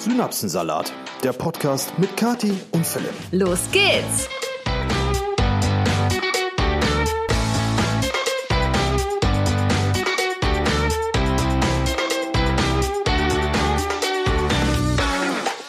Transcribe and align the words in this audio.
Synapsensalat, 0.00 0.94
der 1.22 1.34
Podcast 1.34 1.92
mit 1.98 2.16
Kati 2.16 2.54
und 2.70 2.86
Philipp. 2.86 3.12
Los 3.32 3.70
geht's! 3.70 4.30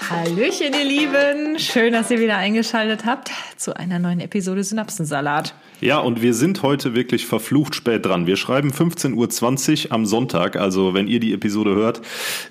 Hallöchen, 0.09 0.75
ihr 0.75 0.85
Lieben. 0.85 1.59
Schön, 1.59 1.91
dass 1.91 2.09
ihr 2.09 2.21
wieder 2.21 2.37
eingeschaltet 2.37 3.03
habt 3.05 3.31
zu 3.57 3.75
einer 3.75 3.99
neuen 3.99 4.21
Episode 4.21 4.63
Synapsensalat. 4.63 5.53
Ja, 5.81 5.97
und 5.97 6.21
wir 6.21 6.35
sind 6.35 6.61
heute 6.61 6.93
wirklich 6.93 7.25
verflucht 7.25 7.73
spät 7.73 8.05
dran. 8.05 8.27
Wir 8.27 8.37
schreiben 8.37 8.69
15.20 8.71 9.87
Uhr 9.87 9.91
am 9.91 10.05
Sonntag, 10.05 10.55
also 10.55 10.93
wenn 10.93 11.07
ihr 11.07 11.19
die 11.19 11.33
Episode 11.33 11.73
hört, 11.73 12.01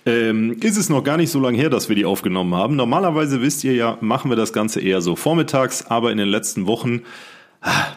ähm, 0.05 0.57
ist 0.61 0.77
es 0.77 0.89
noch 0.89 1.05
gar 1.05 1.17
nicht 1.17 1.31
so 1.31 1.39
lange 1.39 1.57
her, 1.57 1.71
dass 1.71 1.89
wir 1.89 1.95
die 1.95 2.05
aufgenommen 2.05 2.55
haben. 2.57 2.75
Normalerweise 2.75 3.41
wisst 3.41 3.63
ihr 3.63 3.75
ja, 3.75 3.99
machen 4.01 4.31
wir 4.33 4.37
das 4.37 4.53
Ganze 4.53 4.81
eher 4.81 5.01
so 5.01 5.15
vormittags, 5.15 5.87
aber 5.87 6.11
in 6.11 6.19
den 6.19 6.29
letzten 6.29 6.67
Wochen 6.67 7.03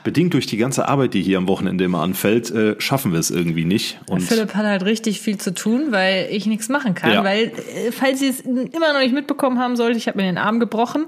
bedingt 0.03 0.33
durch 0.33 0.45
die 0.45 0.57
ganze 0.57 0.89
Arbeit, 0.89 1.13
die 1.13 1.21
hier 1.21 1.37
am 1.37 1.47
Wochenende 1.47 1.85
immer 1.85 2.01
anfällt, 2.01 2.51
äh, 2.51 2.75
schaffen 2.79 3.13
wir 3.13 3.19
es 3.19 3.31
irgendwie 3.31 3.63
nicht. 3.63 3.97
Und 4.09 4.21
Philipp 4.21 4.55
hat 4.55 4.65
halt 4.65 4.83
richtig 4.83 5.21
viel 5.21 5.37
zu 5.37 5.53
tun, 5.53 5.87
weil 5.91 6.27
ich 6.31 6.45
nichts 6.45 6.67
machen 6.67 6.95
kann. 6.95 7.13
Ja. 7.13 7.23
Weil, 7.23 7.45
äh, 7.45 7.91
falls 7.91 8.19
Sie 8.19 8.27
es 8.27 8.41
immer 8.41 8.91
noch 8.91 8.99
nicht 8.99 9.13
mitbekommen 9.13 9.59
haben 9.59 9.77
sollte, 9.77 9.97
ich 9.97 10.07
habe 10.09 10.17
mir 10.17 10.25
den 10.25 10.37
Arm 10.37 10.59
gebrochen 10.59 11.05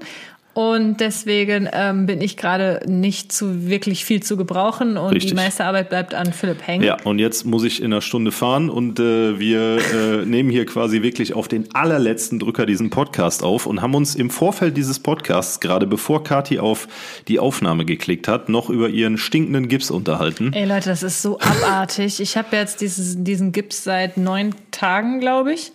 und 0.56 1.00
deswegen 1.00 1.68
ähm, 1.70 2.06
bin 2.06 2.22
ich 2.22 2.38
gerade 2.38 2.80
nicht 2.86 3.30
zu 3.30 3.68
wirklich 3.68 4.06
viel 4.06 4.22
zu 4.22 4.38
gebrauchen 4.38 4.96
und 4.96 5.12
Richtig. 5.12 5.32
die 5.32 5.34
meiste 5.34 5.66
Arbeit 5.66 5.90
bleibt 5.90 6.14
an 6.14 6.32
Philipp 6.32 6.66
hängen. 6.66 6.82
Ja, 6.82 6.96
und 7.04 7.18
jetzt 7.18 7.44
muss 7.44 7.62
ich 7.62 7.82
in 7.82 7.92
einer 7.92 8.00
Stunde 8.00 8.32
fahren 8.32 8.70
und 8.70 8.98
äh, 8.98 9.38
wir 9.38 9.76
äh, 9.76 10.16
nehmen 10.24 10.48
hier 10.48 10.64
quasi 10.64 11.02
wirklich 11.02 11.34
auf 11.34 11.48
den 11.48 11.74
allerletzten 11.74 12.38
Drücker 12.38 12.64
diesen 12.64 12.88
Podcast 12.88 13.44
auf 13.44 13.66
und 13.66 13.82
haben 13.82 13.94
uns 13.94 14.14
im 14.14 14.30
Vorfeld 14.30 14.78
dieses 14.78 14.98
Podcasts, 14.98 15.60
gerade 15.60 15.86
bevor 15.86 16.24
Kati 16.24 16.58
auf 16.58 16.88
die 17.28 17.38
Aufnahme 17.38 17.84
geklickt 17.84 18.26
hat, 18.26 18.48
noch 18.48 18.70
über 18.70 18.88
ihren 18.88 19.18
stinkenden 19.18 19.68
Gips 19.68 19.90
unterhalten. 19.90 20.54
Ey 20.54 20.64
Leute, 20.64 20.88
das 20.88 21.02
ist 21.02 21.20
so 21.20 21.38
abartig. 21.38 22.18
Ich 22.18 22.38
habe 22.38 22.56
jetzt 22.56 22.80
dieses, 22.80 23.22
diesen 23.22 23.52
Gips 23.52 23.84
seit 23.84 24.16
neun 24.16 24.54
Tagen, 24.70 25.20
glaube 25.20 25.52
ich. 25.52 25.72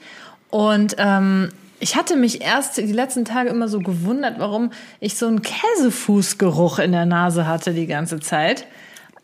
Und 0.49 0.95
ähm, 0.97 1.49
ich 1.81 1.95
hatte 1.95 2.15
mich 2.15 2.41
erst 2.41 2.77
die 2.77 2.83
letzten 2.83 3.25
Tage 3.25 3.49
immer 3.49 3.67
so 3.67 3.79
gewundert, 3.79 4.35
warum 4.37 4.71
ich 4.99 5.17
so 5.17 5.27
einen 5.27 5.41
Käsefußgeruch 5.41 6.79
in 6.79 6.91
der 6.91 7.05
Nase 7.05 7.47
hatte 7.47 7.73
die 7.73 7.87
ganze 7.87 8.19
Zeit. 8.19 8.65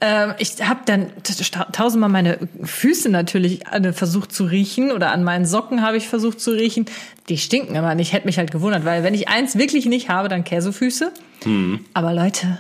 Ähm, 0.02 0.34
ich 0.38 0.68
habe 0.68 0.82
dann 0.86 1.12
tausendmal 1.72 2.10
meine 2.10 2.40
Füße 2.64 3.10
natürlich 3.10 3.62
versucht 3.94 4.32
zu 4.32 4.46
riechen 4.46 4.92
oder 4.92 5.12
an 5.12 5.24
meinen 5.24 5.46
Socken 5.46 5.82
habe 5.82 5.98
ich 5.98 6.08
versucht 6.08 6.40
zu 6.40 6.52
riechen. 6.52 6.86
Die 7.30 7.38
stinken 7.38 7.76
immer 7.76 7.96
nicht. 7.96 8.10
Ich 8.10 8.14
hätte 8.14 8.28
mich 8.28 8.38
halt 8.38 8.52
gewundert, 8.52 8.86
weil 8.86 9.04
wenn 9.04 9.14
ich 9.14 9.28
eins 9.28 9.58
wirklich 9.58 9.86
nicht 9.86 10.10
habe, 10.10 10.28
dann 10.28 10.44
Käsefüße. 10.44 11.12
Mhm. 11.46 11.86
Aber 11.94 12.14
Leute, 12.14 12.60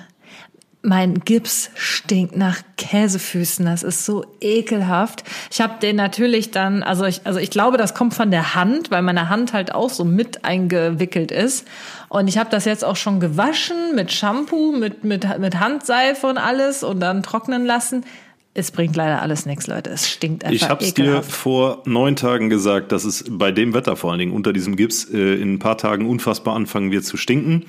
mein 0.88 1.20
Gips 1.20 1.70
stinkt 1.76 2.38
nach 2.38 2.62
Käsefüßen. 2.78 3.66
Das 3.66 3.84
ist 3.84 4.06
so 4.06 4.26
ekelhaft. 4.40 5.24
Ich 5.52 5.60
habe 5.60 5.80
den 5.82 5.98
natürlich 5.98 6.52
dann, 6.52 6.82
also 6.82 7.04
ich, 7.04 7.22
also 7.26 7.40
ich 7.40 7.50
glaube, 7.50 7.78
das 7.78 7.94
kommt 7.94 8.14
von 8.14 8.32
der 8.32 8.56
Hand, 8.56 8.90
weil 8.90 9.02
meine 9.02 9.30
Hand 9.30 9.52
halt 9.52 9.76
auch 9.76 9.90
so 9.90 10.06
mit 10.06 10.46
eingewickelt 10.46 11.32
ist. 11.32 11.68
Und 12.08 12.30
ich 12.30 12.38
habe 12.38 12.50
das 12.50 12.64
jetzt 12.64 12.86
auch 12.86 12.96
schon 12.96 13.20
gewaschen 13.20 13.96
mit 13.96 14.14
Shampoo, 14.14 14.72
mit, 14.72 15.04
mit, 15.04 15.40
mit 15.40 15.60
Handseife 15.60 16.26
und 16.26 16.38
alles 16.38 16.84
und 16.84 17.02
dann 17.02 17.22
trocknen 17.22 17.66
lassen. 17.66 18.06
Es 18.58 18.72
bringt 18.72 18.96
leider 18.96 19.22
alles 19.22 19.46
nichts, 19.46 19.68
Leute. 19.68 19.92
Es 19.92 20.10
stinkt 20.10 20.44
einfach. 20.44 20.56
Ich 20.56 20.68
habe 20.68 20.84
es 20.84 20.96
dir 20.96 21.22
vor 21.22 21.84
neun 21.86 22.16
Tagen 22.16 22.50
gesagt, 22.50 22.92
dass 22.92 23.06
es 23.06 23.24
bei 23.30 23.52
dem 23.52 23.76
Wetter 23.76 23.96
vor 23.96 24.10
allen 24.10 24.18
Dingen 24.18 24.32
unter 24.32 24.52
diesem 24.52 24.76
Gips 24.76 25.06
äh, 25.06 25.36
in 25.36 25.54
ein 25.54 25.60
paar 25.60 25.78
Tagen 25.78 26.10
unfassbar 26.10 26.56
anfangen 26.56 26.90
wird 26.90 27.06
zu 27.06 27.18
stinken. 27.18 27.66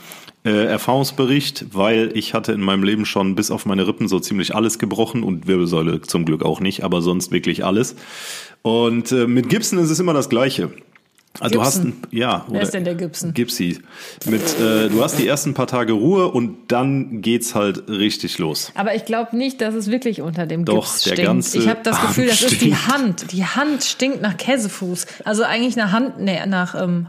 Äh, 0.46 0.64
Erfahrungsbericht, 0.64 1.66
weil 1.74 2.10
ich 2.14 2.32
hatte 2.32 2.52
in 2.52 2.62
meinem 2.62 2.84
Leben 2.84 3.04
schon 3.04 3.34
bis 3.34 3.50
auf 3.50 3.66
meine 3.66 3.86
Rippen 3.86 4.08
so 4.08 4.18
ziemlich 4.18 4.54
alles 4.54 4.78
gebrochen 4.78 5.24
und 5.24 5.46
Wirbelsäule 5.46 6.00
zum 6.00 6.24
Glück 6.24 6.42
auch 6.42 6.60
nicht, 6.60 6.84
aber 6.84 7.02
sonst 7.02 7.32
wirklich 7.32 7.66
alles. 7.66 7.94
Und 8.62 9.12
äh, 9.12 9.26
mit 9.26 9.50
Gipsen 9.50 9.78
ist 9.78 9.90
es 9.90 10.00
immer 10.00 10.14
das 10.14 10.30
Gleiche. 10.30 10.70
Also 11.40 11.54
du 11.54 11.62
hast 11.62 11.84
ein, 11.84 11.94
ja, 12.10 12.44
Wer 12.48 12.62
ist 12.62 12.74
denn 12.74 12.84
der 12.84 12.94
Gibson? 12.94 13.32
Gipsy. 13.32 13.78
Mit, 14.26 14.42
äh, 14.58 14.88
du 14.88 15.02
hast 15.02 15.18
die 15.18 15.26
ersten 15.26 15.54
paar 15.54 15.66
Tage 15.68 15.92
Ruhe 15.92 16.28
und 16.28 16.72
dann 16.72 17.22
geht's 17.22 17.54
halt 17.54 17.88
richtig 17.88 18.38
los. 18.38 18.72
Aber 18.74 18.94
ich 18.94 19.04
glaube 19.04 19.36
nicht, 19.36 19.60
dass 19.60 19.74
es 19.74 19.90
wirklich 19.90 20.20
unter 20.20 20.46
dem 20.46 20.64
Doch, 20.64 20.84
Gips 20.84 21.02
der 21.02 21.12
stinkt. 21.12 21.26
Ganze 21.28 21.58
ich 21.58 21.68
habe 21.68 21.80
das 21.84 22.00
Gefühl, 22.00 22.26
das 22.26 22.38
stinkt. 22.38 22.52
ist 22.54 22.62
die 22.62 22.74
Hand. 22.74 23.32
Die 23.32 23.44
Hand 23.44 23.84
stinkt 23.84 24.20
nach 24.20 24.36
Käsefuß. 24.36 25.06
Also 25.24 25.44
eigentlich 25.44 25.76
nach 25.76 25.92
Hand, 25.92 26.18
nee, 26.18 26.44
nach 26.46 26.74
ähm, 26.80 27.06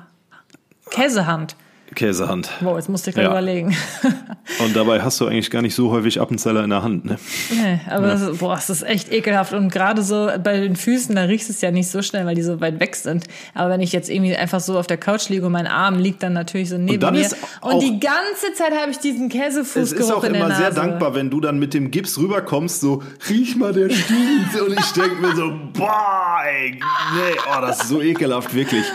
Käsehand. 0.92 1.56
Käsehand. 1.96 2.50
Wow, 2.62 2.76
jetzt 2.76 2.90
musste 2.90 3.10
ich 3.10 3.16
gerade 3.16 3.28
ja. 3.28 3.32
überlegen. 3.32 3.76
Und 4.60 4.76
dabei 4.76 5.02
hast 5.02 5.20
du 5.20 5.28
eigentlich 5.28 5.50
gar 5.50 5.62
nicht 5.62 5.76
so 5.76 5.92
häufig 5.92 6.22
Appenzeller 6.22 6.64
in 6.64 6.70
der 6.70 6.84
Hand, 6.84 7.06
ne? 7.06 7.18
Nee, 7.50 7.80
aber 7.90 8.08
ja. 8.08 8.14
das, 8.14 8.38
boah, 8.38 8.56
das 8.56 8.70
ist 8.70 8.84
echt 8.84 9.12
ekelhaft. 9.12 9.54
Und 9.54 9.72
gerade 9.72 10.02
so 10.02 10.30
bei 10.44 10.60
den 10.60 10.76
Füßen, 10.76 11.16
da 11.16 11.24
riechst 11.24 11.50
du 11.50 11.54
es 11.54 11.62
ja 11.62 11.72
nicht 11.72 11.90
so 11.90 12.02
schnell, 12.02 12.26
weil 12.26 12.36
die 12.36 12.42
so 12.42 12.62
weit 12.62 12.80
weg 12.80 12.96
sind. 12.96 13.26
Aber 13.54 13.70
wenn 13.72 13.82
ich 13.82 13.92
jetzt 13.92 14.10
irgendwie 14.10 14.36
einfach 14.36 14.60
so 14.60 14.78
auf 14.78 14.88
der 14.88 14.98
Couch 14.98 15.30
liege 15.30 15.46
und 15.46 15.52
mein 15.52 15.68
Arm 15.68 15.98
liegt 16.00 16.24
dann 16.24 16.34
natürlich 16.34 16.70
so 16.70 16.78
neben 16.78 17.04
und 17.04 17.14
mir. 17.14 17.30
und 17.62 17.82
die 17.82 18.00
ganze 18.00 18.54
Zeit 18.56 18.72
habe 18.72 18.92
ich 18.92 19.00
diesen 19.00 19.30
Käsefußgeruch 19.30 19.84
Es 19.84 19.92
ist 19.92 20.12
auch 20.12 20.24
immer 20.24 20.56
sehr 20.56 20.72
dankbar, 20.72 21.16
wenn 21.16 21.30
du 21.30 21.42
dann 21.42 21.60
mit 21.60 21.74
dem 21.74 21.92
Gips 21.92 22.18
rüberkommst, 22.18 22.82
so, 22.82 23.04
riech 23.30 23.56
mal, 23.56 23.74
der 23.74 23.90
stinkt. 23.90 24.62
und 24.62 24.80
ich 24.80 24.92
denke 24.92 25.16
mir 25.22 25.36
so, 25.36 25.52
boah, 25.74 26.42
ey, 26.46 26.72
nee, 26.72 27.40
oh, 27.48 27.62
das 27.62 27.82
ist 27.82 27.90
so 27.90 28.02
ekelhaft, 28.02 28.54
wirklich. 28.54 28.86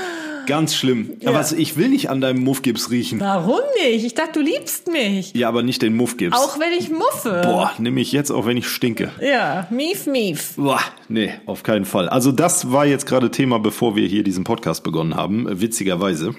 Ganz 0.46 0.74
schlimm. 0.74 1.12
Ja. 1.20 1.30
Aber 1.30 1.44
ich 1.56 1.76
will 1.76 1.88
nicht 1.88 2.10
an 2.10 2.20
deinem 2.20 2.42
Muffgips 2.42 2.90
riechen. 2.90 3.20
Warum 3.20 3.60
nicht? 3.82 4.04
Ich 4.04 4.14
dachte, 4.14 4.40
du 4.40 4.40
liebst 4.40 4.90
mich. 4.90 5.32
Ja, 5.34 5.48
aber 5.48 5.62
nicht 5.62 5.82
den 5.82 5.96
Muffgips. 5.96 6.36
Auch 6.36 6.58
wenn 6.58 6.72
ich 6.78 6.90
muffe. 6.90 7.42
Boah, 7.44 7.72
nimm 7.78 7.96
ich 7.98 8.12
jetzt, 8.12 8.30
auch 8.30 8.46
wenn 8.46 8.56
ich 8.56 8.68
stinke. 8.68 9.10
Ja, 9.20 9.66
mief, 9.70 10.06
mief. 10.06 10.54
Boah, 10.56 10.80
nee, 11.08 11.32
auf 11.46 11.62
keinen 11.62 11.84
Fall. 11.84 12.08
Also 12.08 12.32
das 12.32 12.72
war 12.72 12.86
jetzt 12.86 13.06
gerade 13.06 13.30
Thema, 13.30 13.58
bevor 13.58 13.96
wir 13.96 14.06
hier 14.06 14.22
diesen 14.22 14.44
Podcast 14.44 14.82
begonnen 14.84 15.16
haben, 15.16 15.46
witzigerweise. 15.60 16.34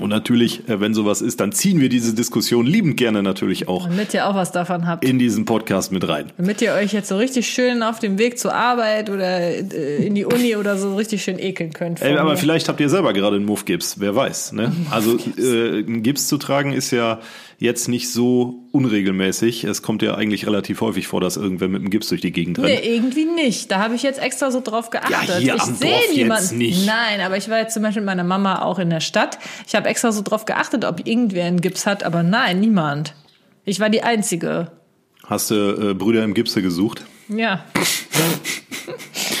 Und 0.00 0.08
natürlich, 0.08 0.68
äh, 0.70 0.80
wenn 0.80 0.94
sowas 0.94 1.20
ist, 1.20 1.40
dann 1.40 1.52
ziehen 1.52 1.78
wir 1.78 1.90
diese 1.90 2.14
Diskussion 2.14 2.64
liebend 2.64 2.96
gerne 2.96 3.22
natürlich 3.22 3.68
auch. 3.68 3.88
Damit 3.88 4.14
ihr 4.14 4.26
auch 4.26 4.34
was 4.34 4.50
davon 4.50 4.86
habt. 4.86 5.04
In 5.04 5.18
diesen 5.18 5.44
Podcast 5.44 5.92
mit 5.92 6.08
rein. 6.08 6.32
Damit 6.38 6.62
ihr 6.62 6.72
euch 6.72 6.94
jetzt 6.94 7.08
so 7.08 7.18
richtig 7.18 7.46
schön 7.48 7.82
auf 7.82 7.98
dem 7.98 8.18
Weg 8.18 8.38
zur 8.38 8.54
Arbeit 8.54 9.10
oder 9.10 9.40
äh, 9.40 10.06
in 10.06 10.14
die 10.14 10.24
Uni 10.24 10.56
oder 10.56 10.78
so 10.78 10.96
richtig 10.96 11.22
schön 11.22 11.38
ekeln 11.38 11.74
könnt. 11.74 12.00
Ey, 12.00 12.16
aber 12.16 12.30
mir. 12.30 12.36
vielleicht 12.38 12.70
habt 12.70 12.80
ihr 12.80 12.88
selber 12.88 13.12
gerade 13.12 13.36
einen 13.36 13.44
Muff-Gips, 13.44 14.00
wer 14.00 14.16
weiß. 14.16 14.52
Ne? 14.52 14.72
Also 14.90 15.16
äh, 15.38 15.78
einen 15.78 16.02
Gips 16.02 16.28
zu 16.28 16.36
tragen 16.38 16.72
ist 16.72 16.90
ja 16.90 17.20
jetzt 17.58 17.88
nicht 17.88 18.10
so 18.10 18.61
unregelmäßig. 18.72 19.64
Es 19.64 19.82
kommt 19.82 20.02
ja 20.02 20.14
eigentlich 20.14 20.46
relativ 20.46 20.80
häufig 20.80 21.06
vor, 21.06 21.20
dass 21.20 21.36
irgendwer 21.36 21.68
mit 21.68 21.82
einem 21.82 21.90
Gips 21.90 22.08
durch 22.08 22.22
die 22.22 22.32
Gegend 22.32 22.58
rennt. 22.58 22.68
Nee, 22.68 22.96
irgendwie 22.96 23.26
nicht. 23.26 23.70
Da 23.70 23.78
habe 23.78 23.94
ich 23.94 24.02
jetzt 24.02 24.20
extra 24.20 24.50
so 24.50 24.60
drauf 24.60 24.90
geachtet. 24.90 25.12
Ja, 25.12 25.36
hier 25.36 25.54
ich 25.54 25.62
sehe 25.62 26.14
niemanden. 26.14 26.58
Nicht. 26.58 26.86
Nein, 26.86 27.20
aber 27.20 27.36
ich 27.36 27.48
war 27.48 27.58
jetzt 27.58 27.74
zum 27.74 27.82
Beispiel 27.82 28.00
mit 28.00 28.06
meiner 28.06 28.24
Mama 28.24 28.62
auch 28.62 28.78
in 28.78 28.90
der 28.90 29.00
Stadt. 29.00 29.38
Ich 29.66 29.74
habe 29.74 29.88
extra 29.88 30.10
so 30.10 30.22
drauf 30.22 30.46
geachtet, 30.46 30.84
ob 30.84 31.06
irgendwer 31.06 31.44
einen 31.44 31.60
Gips 31.60 31.86
hat, 31.86 32.02
aber 32.02 32.22
nein, 32.22 32.60
niemand. 32.60 33.14
Ich 33.64 33.78
war 33.78 33.90
die 33.90 34.02
Einzige. 34.02 34.72
Hast 35.24 35.50
du 35.50 35.90
äh, 35.90 35.94
Brüder 35.94 36.24
im 36.24 36.34
Gipse 36.34 36.62
gesucht? 36.62 37.04
Ja. 37.28 37.64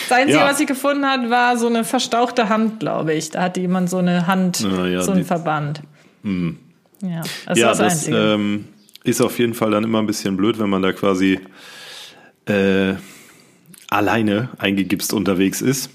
Das 0.08 0.18
Einzige, 0.18 0.38
ja. 0.38 0.46
was 0.46 0.60
ich 0.60 0.66
gefunden 0.66 1.06
hat, 1.06 1.30
war 1.30 1.56
so 1.56 1.66
eine 1.66 1.84
verstauchte 1.84 2.48
Hand, 2.48 2.80
glaube 2.80 3.14
ich. 3.14 3.30
Da 3.30 3.42
hatte 3.42 3.60
jemand 3.60 3.88
so 3.88 3.96
eine 3.96 4.26
Hand, 4.26 4.60
ja, 4.60 5.02
so 5.02 5.12
einen 5.12 5.24
Verband. 5.24 5.82
Mhm. 6.22 6.58
Ja, 7.00 7.22
das, 7.46 7.58
ja, 7.58 7.72
ist, 7.72 7.80
das, 7.80 8.06
das 8.06 8.08
ähm, 8.08 8.68
ist 9.04 9.20
auf 9.20 9.38
jeden 9.38 9.54
Fall 9.54 9.70
dann 9.70 9.84
immer 9.84 9.98
ein 9.98 10.06
bisschen 10.06 10.36
blöd, 10.36 10.58
wenn 10.58 10.70
man 10.70 10.82
da 10.82 10.92
quasi 10.92 11.40
äh, 12.46 12.94
alleine 13.88 14.50
eingegipst 14.58 15.12
unterwegs 15.12 15.60
ist. 15.60 15.90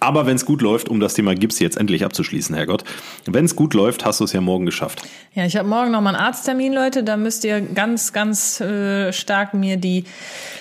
Aber 0.00 0.26
wenn 0.26 0.36
es 0.36 0.46
gut 0.46 0.62
läuft, 0.62 0.88
um 0.88 1.00
das 1.00 1.14
Thema 1.14 1.34
Gips 1.34 1.58
jetzt 1.58 1.76
endlich 1.76 2.04
abzuschließen, 2.04 2.54
Herrgott, 2.54 2.84
wenn 3.26 3.44
es 3.44 3.56
gut 3.56 3.74
läuft, 3.74 4.04
hast 4.04 4.20
du 4.20 4.24
es 4.24 4.32
ja 4.32 4.40
morgen 4.40 4.64
geschafft. 4.64 5.02
Ja, 5.34 5.44
ich 5.44 5.56
habe 5.56 5.68
morgen 5.68 5.90
noch 5.90 6.00
mal 6.00 6.14
einen 6.14 6.24
Arzttermin, 6.24 6.72
Leute. 6.72 7.04
Da 7.04 7.16
müsst 7.16 7.44
ihr 7.44 7.60
ganz, 7.60 8.12
ganz 8.12 8.60
äh, 8.60 9.12
stark 9.12 9.54
mir 9.54 9.76
die 9.76 10.04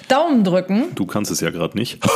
Daumen 0.08 0.44
drücken. 0.44 0.96
Du 0.96 1.06
kannst 1.06 1.31
es 1.31 1.40
ja 1.40 1.50
gerade 1.52 1.78
nicht. 1.78 2.00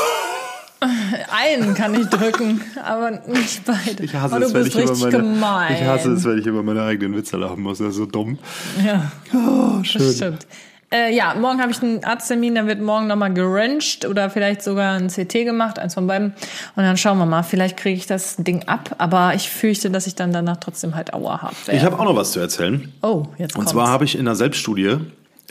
Einen 1.31 1.73
kann 1.73 1.93
ich 1.93 2.07
drücken, 2.07 2.61
aber 2.83 3.11
nicht 3.27 3.65
beide. 3.65 4.03
Ich 4.03 4.13
hasse, 4.13 4.37
es, 4.37 4.53
wenn 4.53 4.65
ich, 4.65 4.75
über 4.75 4.95
meine, 4.95 5.11
gemein. 5.11 5.75
ich 5.75 5.83
hasse 5.83 6.11
es, 6.11 6.23
wenn 6.23 6.39
ich 6.39 6.45
über 6.45 6.63
meine 6.63 6.83
eigenen 6.83 7.15
Witze 7.15 7.37
lachen 7.37 7.61
muss. 7.61 7.79
Das 7.79 7.89
ist 7.89 7.95
so 7.95 8.05
dumm. 8.05 8.37
Ja, 8.85 9.11
oh, 9.33 9.83
schön. 9.83 10.01
das 10.01 10.15
stimmt. 10.15 10.47
Äh, 10.91 11.15
ja, 11.15 11.33
morgen 11.33 11.61
habe 11.61 11.71
ich 11.71 11.81
einen 11.81 12.03
Arzttermin, 12.03 12.55
da 12.55 12.67
wird 12.67 12.79
morgen 12.79 13.07
nochmal 13.07 13.33
geröntgt 13.33 14.05
oder 14.05 14.29
vielleicht 14.29 14.61
sogar 14.61 14.95
ein 14.95 15.07
CT 15.07 15.33
gemacht, 15.43 15.79
eins 15.79 15.95
von 15.95 16.05
beiden. 16.05 16.33
Und 16.75 16.83
dann 16.83 16.95
schauen 16.95 17.17
wir 17.17 17.25
mal, 17.25 17.43
vielleicht 17.43 17.75
kriege 17.75 17.97
ich 17.97 18.05
das 18.05 18.35
Ding 18.37 18.63
ab, 18.67 18.95
aber 18.99 19.33
ich 19.33 19.49
fürchte, 19.49 19.89
dass 19.89 20.05
ich 20.05 20.15
dann 20.15 20.31
danach 20.31 20.57
trotzdem 20.57 20.95
halt 20.95 21.13
Aua 21.13 21.41
habe. 21.41 21.55
Ich 21.71 21.83
habe 21.83 21.97
auch 21.99 22.05
noch 22.05 22.15
was 22.15 22.31
zu 22.31 22.39
erzählen. 22.39 22.93
Oh, 23.01 23.23
jetzt 23.37 23.55
kommt's. 23.55 23.71
Und 23.71 23.79
zwar 23.79 23.89
habe 23.89 24.05
ich 24.05 24.17
in 24.17 24.25
der 24.25 24.35
Selbststudie 24.35 24.97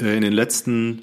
äh, 0.00 0.16
in 0.16 0.22
den 0.22 0.32
letzten 0.32 1.02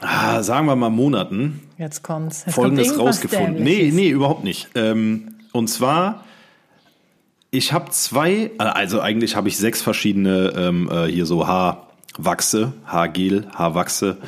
ah, 0.00 0.42
sagen 0.42 0.66
wir 0.66 0.76
mal 0.76 0.90
Monaten 0.90 1.62
Jetzt 1.78 2.02
kommt's. 2.02 2.44
Jetzt 2.46 2.54
Folgendes 2.54 2.88
kommt 2.94 3.08
rausgefunden. 3.08 3.62
Nee, 3.62 3.90
nee, 3.92 4.08
überhaupt 4.08 4.44
nicht. 4.44 4.68
Ähm, 4.74 5.34
und 5.52 5.68
zwar, 5.68 6.24
Ich 7.50 7.72
habe 7.72 7.90
zwei, 7.90 8.50
also 8.58 9.00
eigentlich 9.00 9.36
habe 9.36 9.48
ich 9.48 9.56
sechs 9.56 9.80
verschiedene 9.80 10.52
ähm, 10.56 10.90
äh, 10.92 11.06
hier 11.06 11.26
so 11.26 11.46
Haarwachse, 11.46 12.72
Haargel, 12.84 13.46
Haarwachse. 13.54 14.18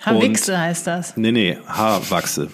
Haarwichse 0.00 0.58
heißt 0.58 0.86
das. 0.86 1.16
Nee, 1.16 1.32
nee, 1.32 1.58
Haarwachse. 1.66 2.48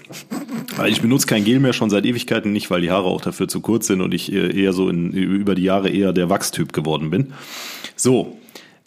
Weil 0.76 0.90
Ich 0.90 1.00
benutze 1.02 1.26
kein 1.26 1.44
Gel 1.44 1.60
mehr 1.60 1.72
schon 1.72 1.90
seit 1.90 2.04
Ewigkeiten 2.04 2.52
nicht, 2.52 2.70
weil 2.70 2.80
die 2.80 2.90
Haare 2.90 3.06
auch 3.06 3.20
dafür 3.20 3.48
zu 3.48 3.60
kurz 3.60 3.86
sind 3.86 4.00
und 4.00 4.12
ich 4.12 4.32
äh, 4.32 4.60
eher 4.62 4.72
so 4.72 4.88
in, 4.88 5.12
über 5.12 5.54
die 5.54 5.62
Jahre 5.62 5.88
eher 5.88 6.12
der 6.12 6.28
Wachstyp 6.28 6.72
geworden 6.72 7.10
bin. 7.10 7.32
So, 7.94 8.38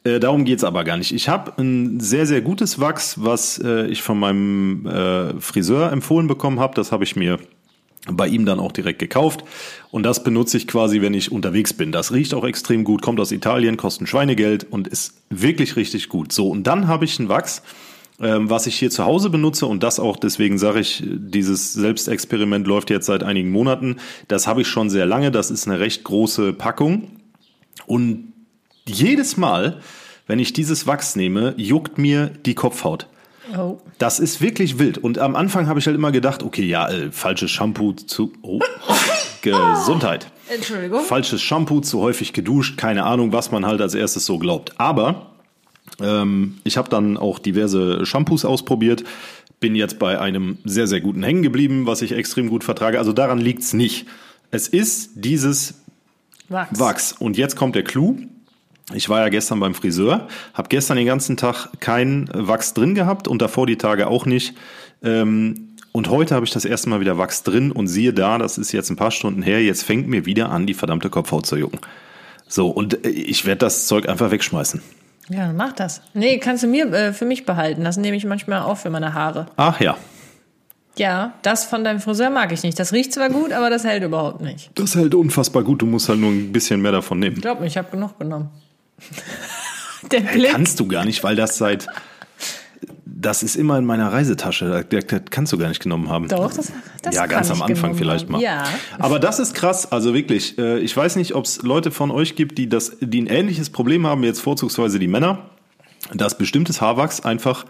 äh, 0.06 0.19
darum 0.19 0.46
geht's 0.46 0.63
aber 0.63 0.84
gar 0.84 0.98
nicht. 0.98 1.12
Ich 1.12 1.28
habe 1.28 1.60
ein 1.60 2.00
sehr, 2.00 2.28
sehr 2.28 2.42
gutes 2.42 2.80
Wachs, 2.80 3.24
was 3.24 3.57
äh, 3.57 3.88
ich 3.88 4.04
von 4.04 4.19
meinem 4.19 4.86
äh, 4.86 5.42
Friseur 5.42 5.92
empfohlen 5.92 6.28
bekommen 6.28 6.60
habe. 6.60 6.75
Das 6.75 6.92
habe 6.92 7.04
ich 7.04 7.16
mir 7.16 7.40
bei 8.07 8.28
ihm 8.28 8.46
dann 8.46 8.60
auch 8.60 8.72
direkt 8.72 9.00
gekauft. 9.00 9.44
Und 9.90 10.04
das 10.04 10.24
benutze 10.24 10.57
ich 10.57 10.68
quasi, 10.68 11.02
wenn 11.02 11.16
ich 11.16 11.31
unterwegs 11.31 11.74
bin. 11.74 11.92
Das 11.92 12.13
riecht 12.13 12.36
auch 12.36 12.44
extrem 12.46 12.84
gut, 12.84 13.02
kommt 13.02 13.19
aus 13.19 13.31
Italien, 13.31 13.78
kostet 13.78 14.07
Schweinegeld 14.07 14.68
und 14.69 14.88
ist 14.88 15.24
wirklich 15.31 15.75
richtig 15.75 16.08
gut. 16.08 16.31
So, 16.31 16.50
und 16.50 16.68
dann 16.68 16.88
habe 16.88 17.06
ich 17.06 17.18
ein 17.18 17.28
Wachs, 17.28 17.63
ähm, 18.22 18.48
was 18.48 18.68
ich 18.68 18.78
hier 18.78 18.92
zu 18.92 19.06
Hause 19.06 19.31
benutze 19.31 19.66
und 19.66 19.81
das 19.81 20.00
auch, 20.00 20.18
deswegen 20.18 20.60
sage 20.60 20.81
ich, 20.81 21.04
dieses 21.04 21.74
Selbstexperiment 21.74 22.68
läuft 22.68 22.92
jetzt 22.92 23.08
seit 23.08 23.24
einigen 23.24 23.50
Monaten. 23.50 23.96
Das 24.28 24.46
habe 24.46 24.62
ich 24.62 24.68
schon 24.68 24.92
sehr 24.92 25.08
lange. 25.08 25.31
Das 25.31 25.50
ist 25.50 25.68
eine 25.68 25.80
recht 25.80 26.04
große 26.04 26.54
Packung. 26.54 27.10
Und 27.88 28.35
jedes 28.88 29.38
Mal, 29.38 29.82
wenn 30.28 30.40
ich 30.40 30.54
dieses 30.54 30.88
Wachs 30.88 31.16
nehme, 31.16 31.54
juckt 31.58 31.98
mir 31.98 32.28
die 32.28 32.56
Kopfhaut. 32.56 33.08
Oh. 33.56 33.80
Das 34.00 34.20
ist 34.20 34.42
wirklich 34.42 34.80
wild. 34.80 34.98
Und 34.98 35.20
am 35.20 35.36
Anfang 35.36 35.68
habe 35.68 35.80
ich 35.80 35.86
halt 35.86 35.96
immer 35.96 36.12
gedacht, 36.12 36.44
okay, 36.44 36.64
ja, 36.64 36.90
äh, 36.90 37.12
falsches 37.12 37.52
Shampoo 37.52 37.94
zu. 37.94 38.34
Oh. 38.42 38.60
Gesundheit. 39.42 40.32
Entschuldigung. 40.50 41.02
Falsches 41.04 41.42
Shampoo, 41.42 41.80
zu 41.82 42.02
häufig 42.02 42.34
geduscht, 42.34 42.78
keine 42.78 43.04
Ahnung, 43.04 43.32
was 43.32 43.52
man 43.52 43.66
halt 43.66 43.82
als 43.82 43.94
erstes 43.94 44.26
so 44.26 44.40
glaubt. 44.40 44.80
Aber 44.80 45.34
ähm, 46.02 46.58
ich 46.64 46.78
habe 46.78 46.90
dann 46.90 47.18
auch 47.18 47.38
diverse 47.38 48.06
Shampoos 48.06 48.46
ausprobiert, 48.46 49.04
bin 49.60 49.76
jetzt 49.76 50.00
bei 50.00 50.20
einem 50.20 50.58
sehr, 50.66 50.88
sehr 50.88 51.02
guten 51.02 51.24
hängen 51.24 51.44
geblieben, 51.44 51.86
was 51.86 52.02
ich 52.02 52.12
extrem 52.12 52.50
gut 52.50 52.64
vertrage. 52.64 52.98
Also 52.98 53.14
daran 53.14 53.40
liegt's 53.40 53.74
nicht. 53.74 54.08
Es 54.52 54.68
ist 54.68 55.12
dieses 55.16 55.76
Wachs. 56.50 56.80
Wachs. 56.80 57.12
Und 57.14 57.38
jetzt 57.38 57.56
kommt 57.56 57.76
der 57.76 57.84
Clou. 57.84 58.18
Ich 58.94 59.10
war 59.10 59.22
ja 59.22 59.30
gestern 59.30 59.60
beim 59.60 59.74
Friseur, 59.74 60.28
habe 60.54 60.70
gestern 60.70 60.98
den 60.98 61.08
ganzen 61.08 61.38
Tag 61.38 61.70
kein 61.80 62.30
Wachs 62.34 62.74
drin 62.74 62.94
gehabt 62.94 63.28
und 63.28 63.42
davor 63.42 63.66
die 63.66 63.78
Tage 63.78 64.08
auch 64.08 64.26
nicht. 64.26 64.54
Ähm, 65.04 65.70
und 65.92 66.10
heute 66.10 66.36
habe 66.36 66.46
ich 66.46 66.52
das 66.52 66.66
erste 66.66 66.90
Mal 66.90 67.00
wieder 67.00 67.18
Wachs 67.18 67.42
drin 67.44 67.72
und 67.72 67.88
siehe 67.88 68.14
da, 68.14 68.38
das 68.38 68.58
ist 68.58 68.72
jetzt 68.74 68.90
ein 68.90 68.96
paar 68.96 69.12
Stunden 69.12 69.42
her, 69.42 69.64
jetzt 69.64 69.84
fängt 69.84 70.08
mir 70.08 70.26
wieder 70.26 70.50
an, 70.52 70.68
die 70.68 70.74
verdammte 70.74 71.10
Kopfhaut 71.10 71.46
zu 71.46 71.56
jucken. 71.56 71.80
So, 72.48 72.68
und 72.68 73.06
äh, 73.06 73.10
ich 73.10 73.46
werde 73.46 73.60
das 73.60 73.88
Zeug 73.88 74.08
einfach 74.08 74.30
wegschmeißen. 74.30 74.82
Ja, 75.30 75.52
mach 75.52 75.74
das. 75.74 76.02
Nee, 76.14 76.38
kannst 76.38 76.64
du 76.64 76.68
mir 76.68 76.86
äh, 76.94 77.12
für 77.14 77.26
mich 77.26 77.46
behalten. 77.46 77.84
Das 77.84 77.98
nehme 77.98 78.16
ich 78.16 78.26
manchmal 78.26 78.62
auch 78.62 78.78
für 78.78 78.92
meine 78.92 79.16
Haare. 79.16 79.48
Ach 79.56 79.80
ja, 79.80 79.98
Ja, 80.98 81.34
das 81.42 81.66
von 81.66 81.84
deinem 81.84 82.00
Friseur 82.00 82.30
mag 82.30 82.52
ich 82.52 82.62
nicht. 82.62 82.80
Das 82.80 82.94
riecht 82.94 83.14
zwar 83.14 83.30
gut, 83.30 83.52
aber 83.52 83.72
das 83.72 83.84
hält 83.84 84.04
überhaupt 84.04 84.42
nicht. 84.42 84.70
das 84.76 84.94
hält 84.94 85.16
unfassbar 85.16 85.64
gut. 85.64 85.82
Du 85.82 85.88
musst 85.88 86.08
halt 86.08 86.20
nur 86.20 86.30
ein 86.30 86.52
bisschen 86.52 86.82
mehr 86.82 86.92
davon 86.92 87.18
nehmen. 87.20 87.42
Glaub 87.42 87.60
mir, 87.60 87.66
ich 87.66 87.78
habe 87.78 87.90
genug 87.90 88.20
genommen. 88.20 88.50
Der 90.12 90.20
Blick. 90.20 90.52
Kannst 90.52 90.80
du 90.80 90.88
gar 90.88 91.06
nicht, 91.06 91.24
weil 91.24 91.36
das 91.36 91.58
seit. 91.58 91.88
Das 93.06 93.42
ist 93.42 93.56
immer 93.56 93.78
in 93.80 93.86
meiner 93.86 94.12
Reisetasche. 94.12 94.86
Das, 94.88 95.06
kannst 95.32 95.52
du 95.52 95.58
gar 95.58 95.70
nicht 95.70 95.82
genommen 95.82 96.10
haben. 96.10 96.28
Doch, 96.28 96.54
das, 96.54 96.72
das 97.02 97.16
ja, 97.16 97.26
ganz 97.26 97.50
am 97.50 97.62
Anfang 97.62 97.96
vielleicht 97.96 98.30
mal. 98.30 98.40
Ja. 98.40 98.66
Aber 99.00 99.20
das 99.20 99.40
ist 99.40 99.56
krass, 99.56 99.92
also 99.92 100.14
wirklich. 100.14 100.60
äh, 100.60 100.80
Ich 100.80 100.96
weiß 100.96 101.16
nicht, 101.16 101.34
ob 101.34 101.46
es 101.46 101.64
Leute 101.64 101.90
von 101.90 102.12
euch 102.12 102.36
gibt, 102.36 102.58
die 102.60 102.70
das, 102.70 102.98
die 103.00 103.22
ein 103.22 103.28
ähnliches 103.28 103.72
Problem 103.72 104.06
haben, 104.06 104.24
jetzt 104.24 104.42
vorzugsweise 104.42 105.00
die 105.00 105.08
Männer, 105.08 105.50
dass 106.14 106.38
bestimmtes 106.38 106.82
Haarwachs 106.82 107.22
einfach 107.22 107.66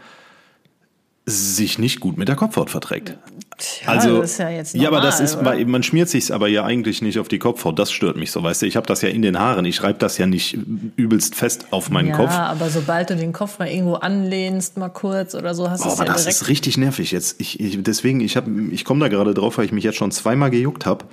sich 1.26 1.80
nicht 1.80 2.00
gut 2.00 2.18
mit 2.18 2.28
der 2.28 2.36
Kopfhaut 2.36 2.70
verträgt. 2.70 3.18
Tja, 3.58 3.88
also, 3.88 4.22
das 4.22 4.32
ist 4.32 4.38
ja 4.38 4.50
jetzt 4.50 4.76
ja, 4.76 4.90
aber 4.90 5.02
das 5.02 5.16
normal, 5.16 5.26
ist, 5.26 5.36
oder? 5.38 5.46
weil 5.46 5.66
man 5.66 5.82
schmiert 5.82 6.10
sich's 6.10 6.30
aber 6.30 6.48
ja 6.50 6.66
eigentlich 6.66 7.02
nicht 7.02 7.18
auf 7.20 7.30
die 7.30 7.40
Kopfhaut. 7.40 7.80
Das 7.80 7.92
stört 7.92 8.18
mich 8.18 8.32
so, 8.32 8.44
weißt 8.44 8.62
du. 8.62 8.66
Ich 8.66 8.76
habe 8.76 8.86
das 8.86 9.02
ja 9.02 9.10
in 9.10 9.22
den 9.22 9.40
Haaren. 9.40 9.66
Ich 9.66 9.82
reibe 9.82 9.98
das 9.98 10.18
ja 10.18 10.28
nicht 10.28 10.58
übelst 10.98 11.36
fest 11.36 11.68
auf 11.72 11.90
meinen 11.90 12.10
ja, 12.10 12.18
Kopf. 12.18 12.32
aber 12.32 12.70
sobald 12.70 13.10
du 13.10 13.16
den 13.16 13.34
Kopf 13.34 13.58
mal 13.58 13.68
irgendwo 13.68 13.96
anlehnst, 13.96 14.78
mal 14.78 14.90
kurz 14.90 15.34
oder 15.34 15.56
so, 15.56 15.70
hast 15.70 15.84
du 15.84 15.88
es 15.88 15.96
aber 15.96 16.06
ja 16.06 16.14
das 16.14 16.24
direkt. 16.24 16.42
ist 16.42 16.48
richtig 16.50 16.78
nervig 16.78 17.12
jetzt. 17.12 17.40
Ich, 17.40 17.60
ich, 17.60 17.82
deswegen, 17.82 18.20
ich, 18.20 18.36
hab, 18.36 18.46
ich 18.48 18.84
komme 18.86 19.00
da 19.00 19.08
gerade 19.08 19.34
drauf, 19.34 19.58
weil 19.58 19.66
ich 19.66 19.72
mich 19.72 19.84
jetzt 19.84 19.98
schon 19.98 20.12
zweimal 20.12 20.52
gejuckt 20.52 20.86
habe. 20.86 21.06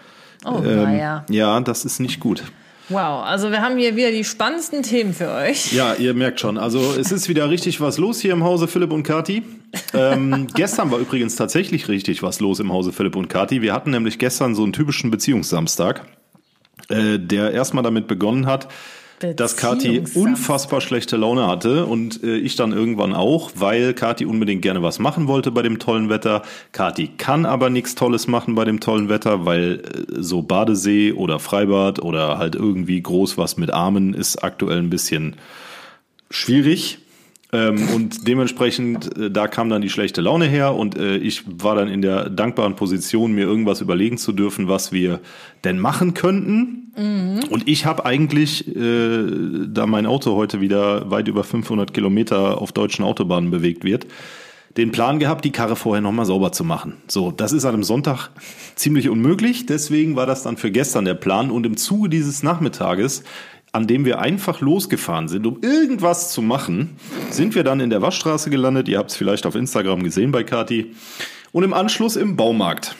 oh, 0.44 0.58
naja. 0.58 1.24
Ja, 1.30 1.60
das 1.60 1.84
ist 1.84 2.00
nicht 2.00 2.20
gut. 2.20 2.42
Wow, 2.92 3.24
also 3.24 3.50
wir 3.50 3.62
haben 3.62 3.78
hier 3.78 3.96
wieder 3.96 4.10
die 4.10 4.22
spannendsten 4.22 4.82
Themen 4.82 5.14
für 5.14 5.30
euch. 5.30 5.72
Ja, 5.72 5.94
ihr 5.94 6.12
merkt 6.12 6.40
schon. 6.40 6.58
Also 6.58 6.92
es 6.92 7.10
ist 7.10 7.26
wieder 7.26 7.48
richtig 7.48 7.80
was 7.80 7.96
los 7.96 8.20
hier 8.20 8.34
im 8.34 8.44
Hause 8.44 8.68
Philipp 8.68 8.92
und 8.92 9.02
Kati. 9.02 9.42
Ähm, 9.94 10.46
gestern 10.54 10.90
war 10.90 10.98
übrigens 10.98 11.36
tatsächlich 11.36 11.88
richtig 11.88 12.22
was 12.22 12.40
los 12.40 12.60
im 12.60 12.70
Hause 12.70 12.92
Philipp 12.92 13.16
und 13.16 13.28
Kati. 13.28 13.62
Wir 13.62 13.72
hatten 13.72 13.92
nämlich 13.92 14.18
gestern 14.18 14.54
so 14.54 14.62
einen 14.62 14.74
typischen 14.74 15.10
Beziehungssamstag, 15.10 16.04
äh, 16.90 17.18
der 17.18 17.52
erstmal 17.52 17.82
damit 17.82 18.08
begonnen 18.08 18.44
hat, 18.44 18.68
dass 19.36 19.56
Kati 19.56 20.00
Beziehungssamstag. 20.00 20.22
unfassbar 20.22 20.80
schlechte 20.80 21.16
Laune 21.16 21.46
hatte 21.46 21.86
und 21.86 22.22
äh, 22.22 22.36
ich 22.36 22.56
dann 22.56 22.72
irgendwann 22.72 23.14
auch, 23.14 23.52
weil 23.54 23.94
Kati 23.94 24.26
unbedingt 24.26 24.62
gerne 24.62 24.82
was 24.82 24.98
machen 24.98 25.28
wollte 25.28 25.50
bei 25.50 25.62
dem 25.62 25.78
tollen 25.78 26.08
Wetter. 26.08 26.42
Kati 26.72 27.08
kann 27.18 27.46
aber 27.46 27.70
nichts 27.70 27.94
Tolles 27.94 28.26
machen 28.26 28.54
bei 28.54 28.64
dem 28.64 28.80
tollen 28.80 29.08
Wetter, 29.08 29.46
weil 29.46 29.82
äh, 29.84 30.22
so 30.22 30.42
Badesee 30.42 31.12
oder 31.12 31.38
Freibad 31.38 32.02
oder 32.02 32.38
halt 32.38 32.54
irgendwie 32.54 33.00
groß 33.00 33.38
was 33.38 33.56
mit 33.56 33.72
Armen 33.72 34.14
ist 34.14 34.42
aktuell 34.42 34.78
ein 34.78 34.90
bisschen 34.90 35.36
schwierig. 36.30 36.98
Ähm, 37.54 37.88
und 37.94 38.26
dementsprechend, 38.26 39.16
äh, 39.18 39.30
da 39.30 39.46
kam 39.46 39.68
dann 39.68 39.82
die 39.82 39.90
schlechte 39.90 40.22
Laune 40.22 40.46
her 40.46 40.74
und 40.74 40.96
äh, 40.96 41.16
ich 41.18 41.42
war 41.46 41.74
dann 41.74 41.88
in 41.88 42.00
der 42.00 42.30
dankbaren 42.30 42.76
Position, 42.76 43.32
mir 43.32 43.44
irgendwas 43.44 43.82
überlegen 43.82 44.16
zu 44.16 44.32
dürfen, 44.32 44.68
was 44.68 44.90
wir 44.90 45.20
denn 45.62 45.78
machen 45.78 46.14
könnten. 46.14 46.90
Und 47.50 47.68
ich 47.68 47.84
habe 47.84 48.06
eigentlich, 48.06 48.68
äh, 48.74 49.24
da 49.66 49.86
mein 49.86 50.06
Auto 50.06 50.34
heute 50.34 50.60
wieder 50.60 51.10
weit 51.10 51.28
über 51.28 51.44
500 51.44 51.92
Kilometer 51.92 52.60
auf 52.60 52.72
deutschen 52.72 53.04
Autobahnen 53.04 53.50
bewegt 53.50 53.84
wird, 53.84 54.06
den 54.76 54.90
Plan 54.90 55.18
gehabt, 55.18 55.44
die 55.44 55.52
Karre 55.52 55.76
vorher 55.76 56.00
nochmal 56.00 56.24
sauber 56.24 56.52
zu 56.52 56.64
machen. 56.64 56.94
So, 57.06 57.30
das 57.30 57.52
ist 57.52 57.64
an 57.64 57.74
einem 57.74 57.84
Sonntag 57.84 58.30
ziemlich 58.74 59.08
unmöglich. 59.10 59.66
Deswegen 59.66 60.16
war 60.16 60.26
das 60.26 60.42
dann 60.42 60.56
für 60.56 60.70
gestern 60.70 61.04
der 61.04 61.14
Plan. 61.14 61.50
Und 61.50 61.66
im 61.66 61.76
Zuge 61.76 62.08
dieses 62.08 62.42
Nachmittages, 62.42 63.22
an 63.72 63.86
dem 63.86 64.04
wir 64.04 64.20
einfach 64.20 64.60
losgefahren 64.60 65.28
sind, 65.28 65.46
um 65.46 65.58
irgendwas 65.62 66.30
zu 66.32 66.42
machen, 66.42 66.96
sind 67.30 67.54
wir 67.54 67.64
dann 67.64 67.80
in 67.80 67.88
der 67.90 68.02
Waschstraße 68.02 68.50
gelandet. 68.50 68.86
Ihr 68.88 68.98
habt 68.98 69.10
es 69.10 69.16
vielleicht 69.16 69.46
auf 69.46 69.54
Instagram 69.54 70.02
gesehen 70.02 70.30
bei 70.30 70.44
Kati. 70.44 70.94
Und 71.52 71.64
im 71.64 71.74
Anschluss 71.74 72.16
im 72.16 72.36
Baumarkt. 72.36 72.94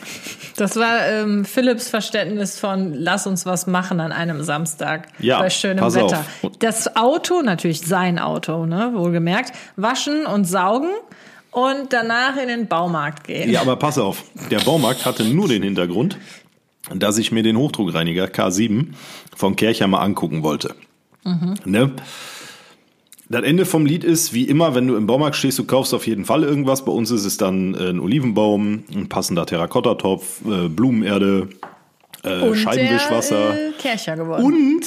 Das 0.57 0.75
war 0.75 1.07
ähm, 1.07 1.43
Philipps 1.45 1.89
Verständnis 1.89 2.59
von 2.59 2.93
lass 2.93 3.25
uns 3.25 3.47
was 3.47 3.65
machen 3.65 3.99
an 3.99 4.11
einem 4.11 4.43
Samstag 4.43 5.07
Ja, 5.19 5.39
bei 5.39 5.49
schönem 5.49 5.83
Wetter. 5.93 6.19
auf. 6.43 6.51
Das 6.59 6.95
Auto, 6.95 7.41
natürlich 7.41 7.81
sein 7.81 8.19
Auto, 8.19 8.67
ne, 8.67 8.91
wohlgemerkt, 8.93 9.53
waschen 9.75 10.27
und 10.27 10.45
saugen 10.45 10.89
und 11.49 11.93
danach 11.93 12.37
in 12.37 12.47
den 12.47 12.67
Baumarkt 12.67 13.23
gehen. 13.25 13.49
Ja, 13.49 13.61
aber 13.61 13.75
pass 13.75 13.97
auf. 13.97 14.23
Der 14.51 14.59
Baumarkt 14.59 15.05
hatte 15.05 15.23
nur 15.23 15.47
den 15.47 15.63
Hintergrund, 15.63 16.17
dass 16.93 17.17
ich 17.17 17.31
mir 17.31 17.43
den 17.43 17.57
Hochdruckreiniger 17.57 18.25
K7 18.25 18.87
von 19.35 19.55
Kercher 19.55 19.87
mal 19.87 19.99
angucken 20.01 20.43
wollte. 20.43 20.75
Ne? 21.65 21.91
Das 23.29 23.43
Ende 23.43 23.65
vom 23.65 23.85
Lied 23.85 24.03
ist, 24.03 24.33
wie 24.33 24.43
immer, 24.43 24.75
wenn 24.75 24.85
du 24.87 24.95
im 24.95 25.07
Baumarkt 25.07 25.35
stehst, 25.37 25.57
du 25.57 25.63
kaufst 25.63 25.93
auf 25.93 26.05
jeden 26.05 26.25
Fall 26.25 26.43
irgendwas. 26.43 26.85
Bei 26.85 26.91
uns 26.91 27.09
ist 27.09 27.23
es 27.25 27.37
dann 27.37 27.73
äh, 27.73 27.89
ein 27.89 27.99
Olivenbaum, 27.99 28.83
ein 28.93 29.07
passender 29.09 29.45
Terrakottatopf, 29.45 30.41
äh, 30.45 30.67
Blumenerde, 30.67 31.47
äh, 32.23 32.41
und 32.41 32.55
Scheibenwischwasser 32.57 33.53
Der, 33.53 33.67
äh, 33.69 33.71
Kercher 33.79 34.15
geworden. 34.17 34.43
und 34.43 34.81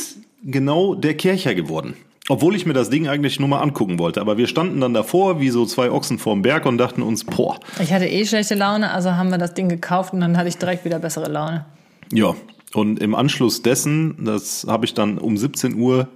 genau 0.45 0.95
der 0.95 1.15
Kercher 1.17 1.55
geworden. 1.55 1.95
Obwohl 2.29 2.57
ich 2.57 2.67
mir 2.67 2.73
das 2.73 2.91
Ding 2.91 3.09
eigentlich 3.09 3.39
nur 3.41 3.49
mal 3.49 3.61
angucken 3.61 3.99
wollte. 3.99 4.21
Aber 4.21 4.37
wir 4.37 4.49
standen 4.49 4.81
dann 4.81 4.93
davor, 4.95 5.41
wie 5.41 5.51
so 5.51 5.65
zwei 5.65 5.91
Ochsen 5.91 6.19
vorm 6.19 6.43
Berg 6.43 6.67
und 6.67 6.77
dachten 6.77 7.03
uns, 7.03 7.25
boah, 7.25 7.59
Ich 7.81 7.93
hatte 7.93 8.07
eh 8.07 8.25
schlechte 8.27 8.55
Laune, 8.57 8.91
also 8.91 9.13
haben 9.13 9.31
wir 9.31 9.39
das 9.39 9.55
Ding 9.55 9.69
gekauft 9.69 10.13
und 10.13 10.21
dann 10.21 10.37
hatte 10.37 10.49
ich 10.49 10.59
direkt 10.59 10.85
wieder 10.85 10.99
bessere 10.99 11.31
Laune. 11.31 11.65
Ja, 12.13 12.35
und 12.75 13.01
im 13.01 13.15
Anschluss 13.15 13.63
dessen, 13.63 14.25
das 14.25 14.67
habe 14.69 14.85
ich 14.85 14.95
dann 14.95 15.19
um 15.19 15.37
17 15.37 15.75
Uhr 15.77 16.09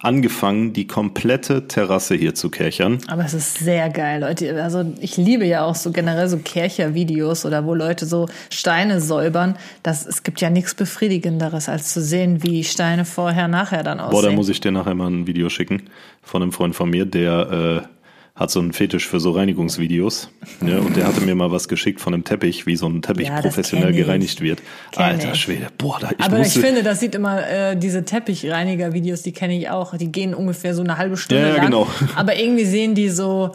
angefangen, 0.00 0.72
die 0.72 0.86
komplette 0.86 1.68
Terrasse 1.68 2.14
hier 2.14 2.34
zu 2.34 2.50
kerchern. 2.50 2.98
Aber 3.08 3.24
es 3.24 3.34
ist 3.34 3.58
sehr 3.58 3.88
geil, 3.90 4.20
Leute. 4.20 4.62
Also 4.62 4.84
ich 5.00 5.16
liebe 5.16 5.46
ja 5.46 5.64
auch 5.64 5.74
so 5.74 5.90
generell 5.90 6.28
so 6.28 6.38
Kercher-Videos 6.38 7.44
oder 7.44 7.64
wo 7.64 7.74
Leute 7.74 8.06
so 8.06 8.28
Steine 8.50 9.00
säubern. 9.00 9.56
Das, 9.82 10.06
es 10.06 10.22
gibt 10.22 10.40
ja 10.40 10.50
nichts 10.50 10.74
Befriedigenderes, 10.74 11.68
als 11.68 11.92
zu 11.92 12.02
sehen, 12.02 12.42
wie 12.42 12.62
Steine 12.64 13.04
vorher, 13.04 13.48
nachher 13.48 13.82
dann 13.82 14.00
aussehen. 14.00 14.20
Boah, 14.20 14.22
da 14.22 14.32
muss 14.32 14.48
ich 14.48 14.60
dir 14.60 14.70
nachher 14.70 14.94
mal 14.94 15.10
ein 15.10 15.26
Video 15.26 15.48
schicken 15.48 15.84
von 16.22 16.42
einem 16.42 16.52
Freund 16.52 16.74
von 16.74 16.90
mir, 16.90 17.06
der 17.06 17.82
äh, 17.84 17.95
hat 18.36 18.50
so 18.50 18.60
einen 18.60 18.72
Fetisch 18.72 19.08
für 19.08 19.18
so 19.18 19.30
Reinigungsvideos. 19.30 20.28
Ne? 20.60 20.78
Und 20.80 20.94
der 20.96 21.06
hatte 21.06 21.22
mir 21.22 21.34
mal 21.34 21.50
was 21.50 21.68
geschickt 21.68 22.00
von 22.02 22.12
einem 22.14 22.22
Teppich, 22.22 22.66
wie 22.66 22.76
so 22.76 22.86
ein 22.86 23.00
Teppich 23.02 23.28
Ja, 23.28 23.40
professionell 23.40 23.90
ich. 23.90 23.96
gereinigt 23.96 24.42
wird. 24.42 24.60
Kenn 24.92 25.02
Alter 25.04 25.32
ich. 25.32 25.40
Schwede, 25.40 25.68
boah, 25.78 25.98
da, 25.98 26.10
ich 26.16 26.22
Aber 26.22 26.36
musste, 26.38 26.58
ich 26.60 26.64
finde, 26.66 26.82
das 26.82 27.00
sieht 27.00 27.14
immer, 27.14 27.48
äh, 27.48 27.76
diese 27.76 28.04
Teppichreiniger-Videos, 28.04 29.22
die 29.22 29.32
kenne 29.32 29.58
ich 29.58 29.70
auch. 29.70 29.96
Die 29.96 30.12
gehen 30.12 30.34
ungefähr 30.34 30.74
so 30.74 30.82
eine 30.82 30.98
halbe 30.98 31.16
Stunde 31.16 31.42
Ja, 31.44 31.48
ja, 31.48 31.56
lang. 31.56 31.64
genau. 31.66 31.88
Aber 32.16 32.36
irgendwie 32.38 32.66
sehen 32.66 32.94
die 32.94 33.08
so 33.08 33.52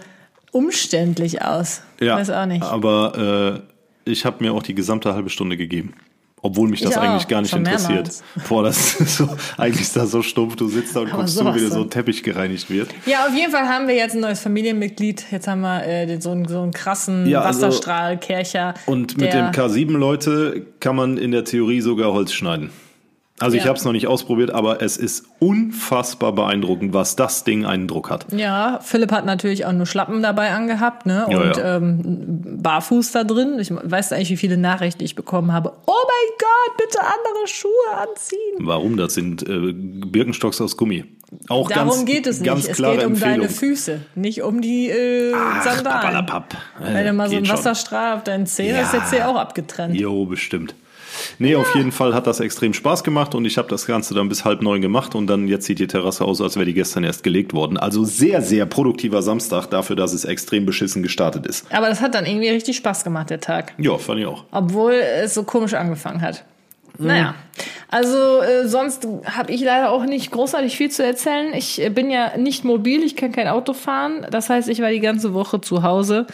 umständlich 0.52 1.42
aus. 1.44 1.82
ja, 2.00 2.18
Weiß 2.18 2.30
auch 2.32 2.46
nicht. 2.46 2.64
aber 2.64 3.62
äh, 4.06 4.10
ich 4.12 4.26
habe 4.26 4.44
mir 4.44 4.54
auch 4.54 4.64
die 4.64 4.76
gesamte 4.76 5.14
halbe 5.14 5.30
Stunde 5.30 5.58
gegeben. 5.58 5.94
Obwohl 6.44 6.70
mich 6.70 6.82
das 6.82 6.98
auch, 6.98 7.02
eigentlich 7.04 7.28
gar 7.28 7.42
nicht 7.42 7.54
interessiert. 7.56 7.90
mehrmals. 7.90 8.24
Boah, 8.50 8.64
das 8.64 8.96
ist 8.96 9.18
so, 9.18 9.30
eigentlich 9.58 9.82
ist 9.82 9.96
das 9.96 10.10
so 10.10 10.24
stumpf. 10.24 10.56
Du 10.56 10.68
sitzt 10.68 10.96
da 10.96 11.02
und 11.02 11.12
guckst 11.12 11.38
zu, 11.38 11.46
wie 11.54 11.60
dir 11.60 11.70
so 11.70 11.82
ein 11.82 11.90
Teppich 11.92 12.24
gereinigt 12.24 12.70
wird. 12.72 12.90
Ja, 13.06 13.28
auf 13.28 13.36
jeden 13.36 13.52
Fall 13.52 13.68
haben 13.68 13.88
wir 13.88 13.94
jetzt 13.96 14.16
ein 14.16 14.22
neues 14.22 14.40
Familienmitglied. 14.40 15.26
Jetzt 15.32 15.48
haben 15.48 15.62
wir 15.62 15.84
äh, 15.86 16.08
den- 16.08 16.20
so, 16.22 16.32
einen, 16.32 16.48
so 16.48 16.62
einen 16.62 16.72
krassen 16.74 17.28
Ja, 17.28 17.42
also- 17.42 17.62
Wasserstrahl, 17.68 18.18
Kercher. 18.18 18.74
Und 18.88 19.18
mit 19.18 19.32
der, 19.34 19.52
dem 19.52 19.62
K7, 19.62 19.92
Leute, 19.98 20.66
kann 20.80 20.96
man 20.96 21.18
in 21.18 21.32
der 21.32 21.44
Theorie 21.46 21.82
sogar 21.82 22.12
Holz 22.12 22.34
schneiden. 22.34 22.72
Also 23.42 23.58
ich 23.58 23.64
Ja. 23.64 23.70
habe 23.70 23.78
es 23.78 23.86
noch 23.86 23.92
nicht 23.92 24.08
ausprobiert, 24.08 24.52
aber 24.52 24.82
es 24.82 24.98
ist 24.98 25.26
unfassbar 25.40 26.32
beeindruckend, 26.34 26.94
was 26.94 27.16
das 27.16 27.44
Ding 27.44 27.66
einen 27.66 27.88
Druck 27.88 28.10
hat. 28.10 28.26
Ja, 28.32 28.80
Philipp 28.82 29.12
hat 29.12 29.26
natürlich 29.26 29.66
auch 29.66 29.72
nur 29.74 29.86
Schlappen 29.86 30.22
dabei 30.22 30.52
angehabt, 30.52 31.06
ne? 31.06 31.26
Ja, 31.30 31.38
und 31.40 31.58
ja. 31.58 31.76
Ähm, 31.78 32.02
barfuß 32.62 33.12
da 33.12 33.24
drin. 33.24 33.58
Ich 33.60 33.72
weiß 33.72 34.14
eigentlich, 34.14 34.30
wie 34.30 34.38
viele 34.38 34.58
Nachrichten 34.58 35.04
ich 35.04 35.16
bekommen 35.16 35.52
habe. 35.52 35.74
Oh 35.88 35.92
mein 35.92 36.38
Gott, 36.40 36.78
bitte 36.78 37.00
andere 37.02 37.48
Schuhe 37.48 37.72
anziehen. 38.10 38.40
Warum? 38.60 38.98
Das 38.98 39.14
sind 39.14 39.48
äh, 39.48 39.74
Birkenstocks 39.74 40.62
aus 40.62 40.78
Gummi. 40.78 41.06
Auch 41.48 41.70
Darum 41.70 41.90
ganz, 41.90 42.06
geht 42.06 42.28
es 42.28 42.42
nicht. 42.42 42.52
Es 42.52 42.76
geht 42.78 42.80
um 42.86 42.94
Empfehlung. 43.14 43.18
deine 43.20 43.50
Füße, 43.50 44.02
nicht 44.16 44.42
um 44.44 44.62
die 44.62 44.90
äh, 44.90 45.34
Ach, 45.34 45.64
Sandalen. 45.64 46.28
Äh, 46.28 46.94
Wenn 46.94 47.06
du 47.06 47.14
mal 47.14 47.30
so 47.30 47.36
geht 47.38 47.46
einen. 47.50 47.58
Wasserstrahl 47.58 48.18
auf 48.18 48.24
deinen 48.26 48.46
Zehen 48.48 48.76
hast, 48.78 48.92
Ja. 48.94 49.00
ist 49.00 49.04
jetzt 49.06 49.14
hier 49.14 49.30
auch 49.30 49.38
abgetrennt. 49.38 49.96
Jo, 49.96 50.26
bestimmt. 50.26 50.76
Nee, 51.40 51.56
auf 51.56 51.76
jeden 51.76 51.92
Fall 51.92 52.14
hat 52.14 52.28
das 52.28 52.40
extrem 52.40 52.74
Spaß 52.74 53.04
gemacht 53.04 53.36
und 53.36 53.46
ich 53.46 53.58
habe 53.58 53.68
das 53.68 53.86
Ganze 53.86 54.14
dann 54.14 54.30
bis 54.30 54.46
halb 54.46 54.62
neun 54.62 54.82
gemacht 54.82 55.16
und 55.16 55.28
dann 55.28 55.48
jetzt 55.48 55.66
sieht 55.66 55.80
die 55.80 55.88
Terrasse 55.88 56.26
aus, 56.26 56.42
als 56.42 56.56
wäre 56.56 56.66
die 56.66 56.74
gestern 56.74 57.04
erst 57.04 57.24
gelegt 57.24 57.54
worden. 57.54 57.78
Also 57.78 58.04
sehr, 58.04 58.42
sehr 58.42 58.66
produktiver 58.66 59.22
Samstag 59.22 59.68
dafür, 59.68 59.96
dass 59.96 60.14
es 60.14 60.26
extrem 60.26 60.66
beschissen 60.66 61.04
gestartet 61.04 61.46
ist. 61.46 61.66
Aber 61.72 61.90
das 61.90 62.02
hat 62.02 62.16
dann 62.16 62.26
irgendwie 62.26 62.50
richtig 62.50 62.78
Spaß 62.78 63.04
gemacht, 63.04 63.30
der 63.30 63.40
Tag. 63.40 63.74
Ja, 63.78 63.98
fand 63.98 64.20
ich 64.20 64.26
auch. 64.26 64.46
Obwohl 64.52 64.94
es 64.94 65.34
so 65.34 65.44
komisch 65.44 65.74
angefangen 65.74 66.22
hat. 66.22 66.44
Naja, 66.98 67.36
also 67.90 68.42
äh, 68.42 68.68
sonst 68.68 69.08
habe 69.26 69.52
ich 69.52 69.62
leider 69.62 69.92
auch 69.92 70.06
nicht 70.06 70.32
großartig 70.32 70.78
viel 70.78 70.92
zu 70.92 71.04
erzählen. 71.04 71.54
Ich 71.54 71.82
äh, 71.82 71.90
bin 71.90 72.10
ja 72.10 72.38
nicht 72.38 72.64
mobil, 72.64 73.04
ich 73.04 73.16
kann 73.16 73.32
kein 73.32 73.48
Auto 73.48 73.74
fahren. 73.74 74.26
Das 74.30 74.50
heißt, 74.50 74.70
ich 74.70 74.82
war 74.82 74.92
die 74.92 75.00
ganze 75.00 75.34
Woche 75.34 75.62
zu 75.62 75.84
Hause. 75.84 76.28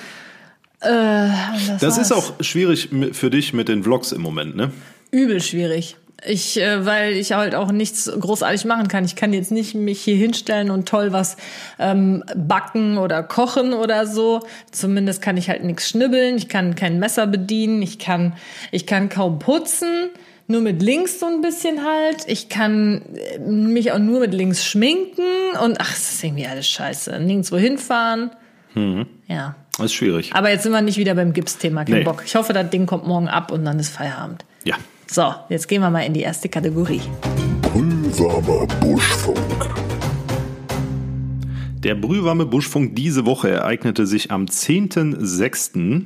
Äh, 0.81 1.29
das 1.67 1.79
Das 1.79 1.97
ist 1.97 2.11
auch 2.11 2.33
schwierig 2.41 2.89
für 3.13 3.29
dich 3.29 3.53
mit 3.53 3.67
den 3.67 3.83
Vlogs 3.83 4.11
im 4.11 4.21
Moment, 4.21 4.55
ne? 4.55 4.71
übel 5.11 5.41
schwierig. 5.41 5.97
Ich, 6.25 6.59
äh, 6.59 6.83
weil 6.83 7.13
ich 7.13 7.33
halt 7.33 7.53
auch 7.53 7.71
nichts 7.71 8.11
großartig 8.11 8.65
machen 8.65 8.87
kann. 8.87 9.05
Ich 9.05 9.15
kann 9.15 9.33
jetzt 9.33 9.51
nicht 9.51 9.75
mich 9.75 10.01
hier 10.01 10.15
hinstellen 10.15 10.71
und 10.71 10.87
toll 10.87 11.13
was 11.13 11.37
ähm, 11.77 12.23
backen 12.35 12.97
oder 12.97 13.21
kochen 13.21 13.73
oder 13.73 14.07
so. 14.07 14.41
Zumindest 14.71 15.21
kann 15.21 15.37
ich 15.37 15.49
halt 15.49 15.63
nichts 15.63 15.89
schnibbeln. 15.89 16.37
Ich 16.37 16.49
kann 16.49 16.73
kein 16.73 16.97
Messer 16.97 17.27
bedienen. 17.27 17.83
Ich 17.83 17.99
kann, 17.99 18.33
ich 18.71 18.87
kann 18.87 19.09
kaum 19.09 19.37
putzen. 19.37 20.09
Nur 20.47 20.61
mit 20.61 20.81
links 20.81 21.19
so 21.19 21.27
ein 21.27 21.41
bisschen 21.41 21.83
halt. 21.85 22.23
Ich 22.27 22.49
kann 22.49 23.03
äh, 23.15 23.39
mich 23.39 23.91
auch 23.91 23.99
nur 23.99 24.19
mit 24.19 24.33
links 24.33 24.65
schminken 24.65 25.21
und 25.63 25.79
ach, 25.79 25.91
das 25.91 26.13
ist 26.13 26.23
irgendwie 26.23 26.47
alles 26.47 26.67
scheiße. 26.67 27.19
Nirgendwo 27.19 27.57
hinfahren. 27.57 28.31
Ja. 29.27 29.55
Das 29.77 29.87
ist 29.87 29.93
schwierig. 29.93 30.31
Aber 30.33 30.49
jetzt 30.49 30.63
sind 30.63 30.71
wir 30.71 30.81
nicht 30.81 30.97
wieder 30.97 31.13
beim 31.15 31.33
Gipsthema. 31.33 31.85
Kein 31.85 31.99
Nee. 31.99 32.03
Bock. 32.03 32.23
Ich 32.25 32.35
hoffe, 32.35 32.53
das 32.53 32.69
Ding 32.69 32.85
kommt 32.85 33.05
morgen 33.07 33.27
ab 33.27 33.51
und 33.51 33.63
dann 33.65 33.79
ist 33.79 33.89
Feierabend. 33.89 34.43
Ja. 34.63 34.75
So, 35.05 35.33
jetzt 35.49 35.67
gehen 35.67 35.81
wir 35.81 35.89
mal 35.89 36.01
in 36.01 36.13
die 36.13 36.21
erste 36.21 36.49
Kategorie. 36.49 37.01
Brühwarmer 37.61 38.65
Buschfunk. 38.81 39.37
Der 41.83 41.95
brühwarme 41.95 42.45
Buschfunk 42.45 42.95
diese 42.95 43.25
Woche 43.25 43.49
ereignete 43.49 44.07
sich 44.07 44.31
am 44.31 44.45
10.06. 44.45 46.05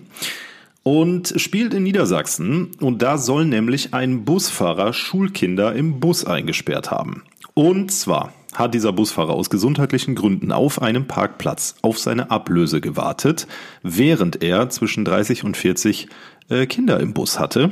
und 0.84 1.34
spielt 1.38 1.74
in 1.74 1.84
Niedersachsen. 1.84 2.72
Und 2.82 3.02
da 3.02 3.18
soll 3.18 3.46
nämlich 3.46 3.94
ein 3.94 4.26
Busfahrer 4.26 4.92
Schulkinder 4.94 5.74
im 5.74 6.00
Bus 6.00 6.26
eingesperrt 6.26 6.92
haben. 6.92 7.24
Und 7.54 7.92
zwar 7.92 8.34
hat 8.54 8.74
dieser 8.74 8.92
Busfahrer 8.94 9.34
aus 9.34 9.50
gesundheitlichen 9.50 10.16
Gründen 10.16 10.52
auf 10.52 10.82
einem 10.82 11.08
Parkplatz 11.08 11.76
auf 11.82 11.98
seine 12.00 12.32
Ablöse 12.32 12.82
gewartet, 12.82 13.48
während 13.84 14.44
er 14.44 14.70
zwischen 14.70 15.06
30 15.06 15.44
und 15.44 15.58
40 15.58 16.08
äh, 16.50 16.66
Kinder 16.66 17.00
im 17.00 17.14
Bus 17.14 17.40
hatte 17.40 17.72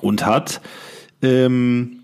und 0.00 0.26
hat 0.26 0.60
ähm, 1.22 2.00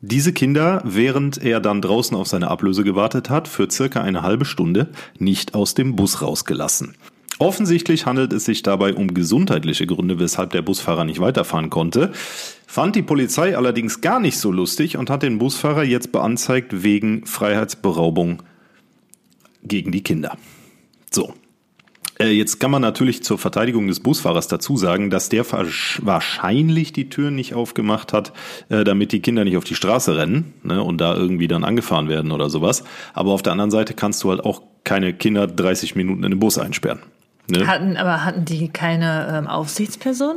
diese 0.00 0.32
Kinder, 0.32 0.82
während 0.84 1.42
er 1.42 1.60
dann 1.60 1.80
draußen 1.80 2.16
auf 2.16 2.26
seine 2.26 2.48
Ablöse 2.48 2.82
gewartet 2.82 3.30
hat, 3.30 3.46
für 3.46 3.70
circa 3.70 4.02
eine 4.02 4.22
halbe 4.22 4.44
Stunde 4.44 4.88
nicht 5.18 5.54
aus 5.54 5.74
dem 5.74 5.94
Bus 5.94 6.22
rausgelassen. 6.22 6.96
Offensichtlich 7.42 8.06
handelt 8.06 8.32
es 8.32 8.44
sich 8.44 8.62
dabei 8.62 8.94
um 8.94 9.14
gesundheitliche 9.14 9.84
Gründe, 9.84 10.20
weshalb 10.20 10.50
der 10.50 10.62
Busfahrer 10.62 11.04
nicht 11.04 11.18
weiterfahren 11.18 11.70
konnte. 11.70 12.12
Fand 12.68 12.94
die 12.94 13.02
Polizei 13.02 13.56
allerdings 13.56 14.00
gar 14.00 14.20
nicht 14.20 14.38
so 14.38 14.52
lustig 14.52 14.96
und 14.96 15.10
hat 15.10 15.24
den 15.24 15.38
Busfahrer 15.38 15.82
jetzt 15.82 16.12
beanzeigt 16.12 16.84
wegen 16.84 17.26
Freiheitsberaubung 17.26 18.44
gegen 19.64 19.90
die 19.90 20.04
Kinder. 20.04 20.36
So. 21.10 21.34
Äh, 22.20 22.28
Jetzt 22.28 22.60
kann 22.60 22.70
man 22.70 22.80
natürlich 22.80 23.24
zur 23.24 23.38
Verteidigung 23.38 23.88
des 23.88 23.98
Busfahrers 23.98 24.46
dazu 24.46 24.76
sagen, 24.76 25.10
dass 25.10 25.28
der 25.28 25.44
wahrsch- 25.44 25.98
wahrscheinlich 26.04 26.92
die 26.92 27.08
Türen 27.08 27.34
nicht 27.34 27.54
aufgemacht 27.54 28.12
hat, 28.12 28.32
äh, 28.68 28.84
damit 28.84 29.10
die 29.10 29.20
Kinder 29.20 29.42
nicht 29.42 29.56
auf 29.56 29.64
die 29.64 29.74
Straße 29.74 30.16
rennen 30.16 30.54
ne, 30.62 30.80
und 30.80 31.00
da 31.00 31.16
irgendwie 31.16 31.48
dann 31.48 31.64
angefahren 31.64 32.08
werden 32.08 32.30
oder 32.30 32.50
sowas. 32.50 32.84
Aber 33.14 33.32
auf 33.32 33.42
der 33.42 33.50
anderen 33.50 33.72
Seite 33.72 33.94
kannst 33.94 34.22
du 34.22 34.30
halt 34.30 34.44
auch 34.44 34.62
keine 34.84 35.12
Kinder 35.12 35.48
30 35.48 35.96
Minuten 35.96 36.22
in 36.22 36.30
den 36.30 36.38
Bus 36.38 36.56
einsperren. 36.56 37.00
Ne? 37.52 37.66
Hatten, 37.66 37.96
aber 37.96 38.24
hatten 38.24 38.44
die 38.44 38.68
keine 38.68 39.38
ähm, 39.38 39.46
Aufsichtsperson? 39.46 40.36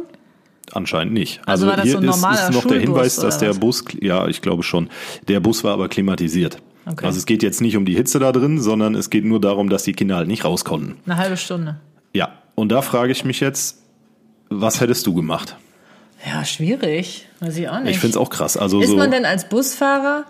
Anscheinend 0.74 1.14
nicht. 1.14 1.42
Also 1.46 1.68
das 1.68 1.84
hier 1.84 1.94
so 1.94 2.00
ist, 2.00 2.16
ist 2.18 2.52
noch 2.52 2.66
der 2.66 2.80
Hinweis, 2.80 3.16
dass 3.16 3.38
der 3.38 3.52
was? 3.52 3.60
Bus, 3.60 3.84
ja, 4.02 4.28
ich 4.28 4.42
glaube 4.42 4.64
schon, 4.64 4.90
der 5.28 5.40
Bus 5.40 5.64
war 5.64 5.74
aber 5.74 5.90
klimatisiert. 5.90 6.58
Okay. 6.86 7.06
Also 7.06 7.18
es 7.18 7.26
geht 7.26 7.42
jetzt 7.42 7.62
nicht 7.62 7.78
um 7.78 7.86
die 7.86 7.96
Hitze 7.96 8.20
da 8.20 8.32
drin, 8.32 8.60
sondern 8.62 8.96
es 8.96 9.10
geht 9.10 9.26
nur 9.26 9.40
darum, 9.42 9.70
dass 9.70 9.84
die 9.84 9.94
Kinder 9.94 10.18
halt 10.18 10.28
nicht 10.28 10.46
raus 10.46 10.66
konnten. 10.66 10.98
Eine 11.06 11.18
halbe 11.18 11.38
Stunde. 11.38 11.78
Ja, 12.14 12.34
und 12.56 12.72
da 12.72 12.82
frage 12.82 13.12
ich 13.12 13.26
mich 13.26 13.40
jetzt, 13.40 13.82
was 14.50 14.82
hättest 14.82 15.08
du 15.08 15.14
gemacht? 15.14 15.58
Ja, 16.26 16.46
schwierig. 16.46 17.28
Weiß 17.40 17.58
ich 17.58 17.70
auch 17.70 17.80
nicht. 17.80 17.92
Ich 17.92 18.00
finde 18.00 18.12
es 18.12 18.18
auch 18.18 18.30
krass. 18.30 18.58
Also 18.58 18.82
Ist 18.82 18.90
so, 18.90 18.98
man 18.98 19.12
denn 19.12 19.26
als 19.26 19.50
Busfahrer, 19.50 20.26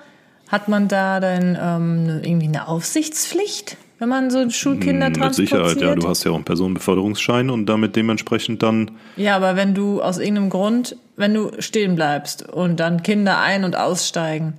hat 0.50 0.68
man 0.68 0.88
da 0.88 1.20
dann 1.20 1.58
ähm, 1.60 2.22
irgendwie 2.24 2.48
eine 2.48 2.68
Aufsichtspflicht, 2.68 3.78
wenn 4.00 4.10
man 4.10 4.30
so 4.30 4.50
Schulkinder 4.50 5.08
mit 5.10 5.18
transportiert? 5.18 5.50
Sicherheit, 5.70 5.82
ja, 5.82 5.96
du 5.96 6.08
hast 6.08 6.24
ja 6.24 6.32
auch 6.32 6.36
einen 6.36 6.44
Personenbeförderungsschein 6.46 7.50
und 7.50 7.66
damit 7.68 7.96
dementsprechend 7.96 8.62
dann, 8.64 8.92
Ja, 9.16 9.36
aber 9.36 9.56
wenn 9.56 9.74
du 9.74 10.02
aus 10.02 10.18
irgendeinem 10.18 10.50
Grund, 10.50 10.98
wenn 11.16 11.34
du 11.34 11.52
stehen 11.60 11.96
bleibst 11.96 12.48
und 12.50 12.80
dann 12.80 13.04
Kinder 13.04 13.40
ein- 13.40 13.64
und 13.64 13.76
aussteigen, 13.78 14.54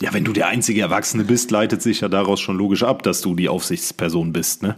ja, 0.00 0.12
wenn 0.12 0.24
du 0.24 0.32
der 0.32 0.48
einzige 0.48 0.80
Erwachsene 0.80 1.22
bist, 1.24 1.50
leitet 1.50 1.80
sich 1.82 2.00
ja 2.00 2.08
daraus 2.08 2.40
schon 2.40 2.56
logisch 2.58 2.82
ab, 2.82 3.02
dass 3.04 3.20
du 3.20 3.34
die 3.34 3.48
Aufsichtsperson 3.48 4.32
bist, 4.32 4.62
ne? 4.62 4.76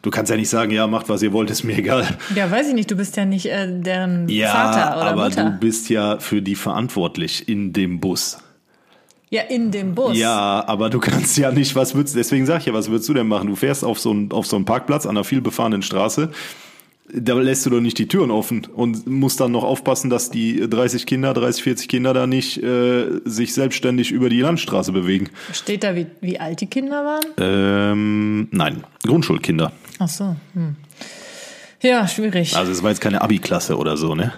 Du 0.00 0.10
kannst 0.10 0.30
ja 0.30 0.36
nicht 0.36 0.48
sagen, 0.48 0.70
ja, 0.70 0.86
macht 0.86 1.08
was 1.08 1.22
ihr 1.22 1.32
wollt, 1.32 1.50
ist 1.50 1.64
mir 1.64 1.76
egal. 1.76 2.06
ja, 2.36 2.48
weiß 2.48 2.68
ich 2.68 2.74
nicht, 2.74 2.88
du 2.90 2.94
bist 2.94 3.16
ja 3.16 3.24
nicht 3.24 3.46
äh, 3.46 3.66
deren 3.80 4.28
Ja, 4.28 4.48
Vater 4.50 4.96
oder 4.96 5.06
aber 5.10 5.24
Mutter. 5.24 5.44
du 5.50 5.58
bist 5.58 5.88
ja 5.90 6.18
für 6.20 6.40
die 6.40 6.54
verantwortlich 6.54 7.48
in 7.48 7.72
dem 7.72 7.98
Bus. 7.98 8.38
Ja, 9.30 9.42
in 9.42 9.70
dem 9.70 9.94
Bus. 9.94 10.16
Ja, 10.16 10.64
aber 10.66 10.90
du 10.90 10.98
kannst 11.00 11.36
ja 11.36 11.50
nicht, 11.50 11.74
was 11.76 11.94
würdest, 11.94 12.16
deswegen 12.16 12.46
sag 12.46 12.60
ich 12.60 12.66
ja, 12.66 12.72
was 12.72 12.90
würdest 12.90 13.08
du 13.08 13.14
denn 13.14 13.28
machen? 13.28 13.48
Du 13.48 13.56
fährst 13.56 13.84
auf 13.84 13.98
so 13.98 14.10
einen, 14.10 14.32
auf 14.32 14.46
so 14.46 14.56
einen 14.56 14.64
Parkplatz 14.64 15.04
an 15.06 15.10
einer 15.10 15.24
vielbefahrenen 15.24 15.82
Straße, 15.82 16.30
da 17.12 17.34
lässt 17.34 17.64
du 17.64 17.70
doch 17.70 17.80
nicht 17.80 17.98
die 17.98 18.06
Türen 18.06 18.30
offen 18.30 18.66
und 18.66 19.06
musst 19.06 19.40
dann 19.40 19.52
noch 19.52 19.64
aufpassen, 19.64 20.10
dass 20.10 20.30
die 20.30 20.68
30 20.68 21.06
Kinder, 21.06 21.32
30, 21.32 21.62
40 21.62 21.88
Kinder 21.88 22.12
da 22.12 22.26
nicht 22.26 22.62
äh, 22.62 23.06
sich 23.24 23.54
selbstständig 23.54 24.10
über 24.10 24.28
die 24.28 24.40
Landstraße 24.40 24.92
bewegen. 24.92 25.30
Steht 25.52 25.84
da, 25.84 25.94
wie, 25.94 26.06
wie 26.20 26.38
alt 26.38 26.60
die 26.60 26.66
Kinder 26.66 27.04
waren? 27.04 27.24
Ähm, 27.38 28.48
nein, 28.50 28.84
Grundschulkinder. 29.06 29.72
Ach 29.98 30.08
so. 30.08 30.36
Hm. 30.54 30.76
Ja, 31.80 32.06
schwierig. 32.08 32.56
Also 32.56 32.72
es 32.72 32.82
war 32.82 32.90
jetzt 32.90 33.00
keine 33.00 33.22
Abi-Klasse 33.22 33.78
oder 33.78 33.96
so, 33.96 34.14
ne? 34.14 34.32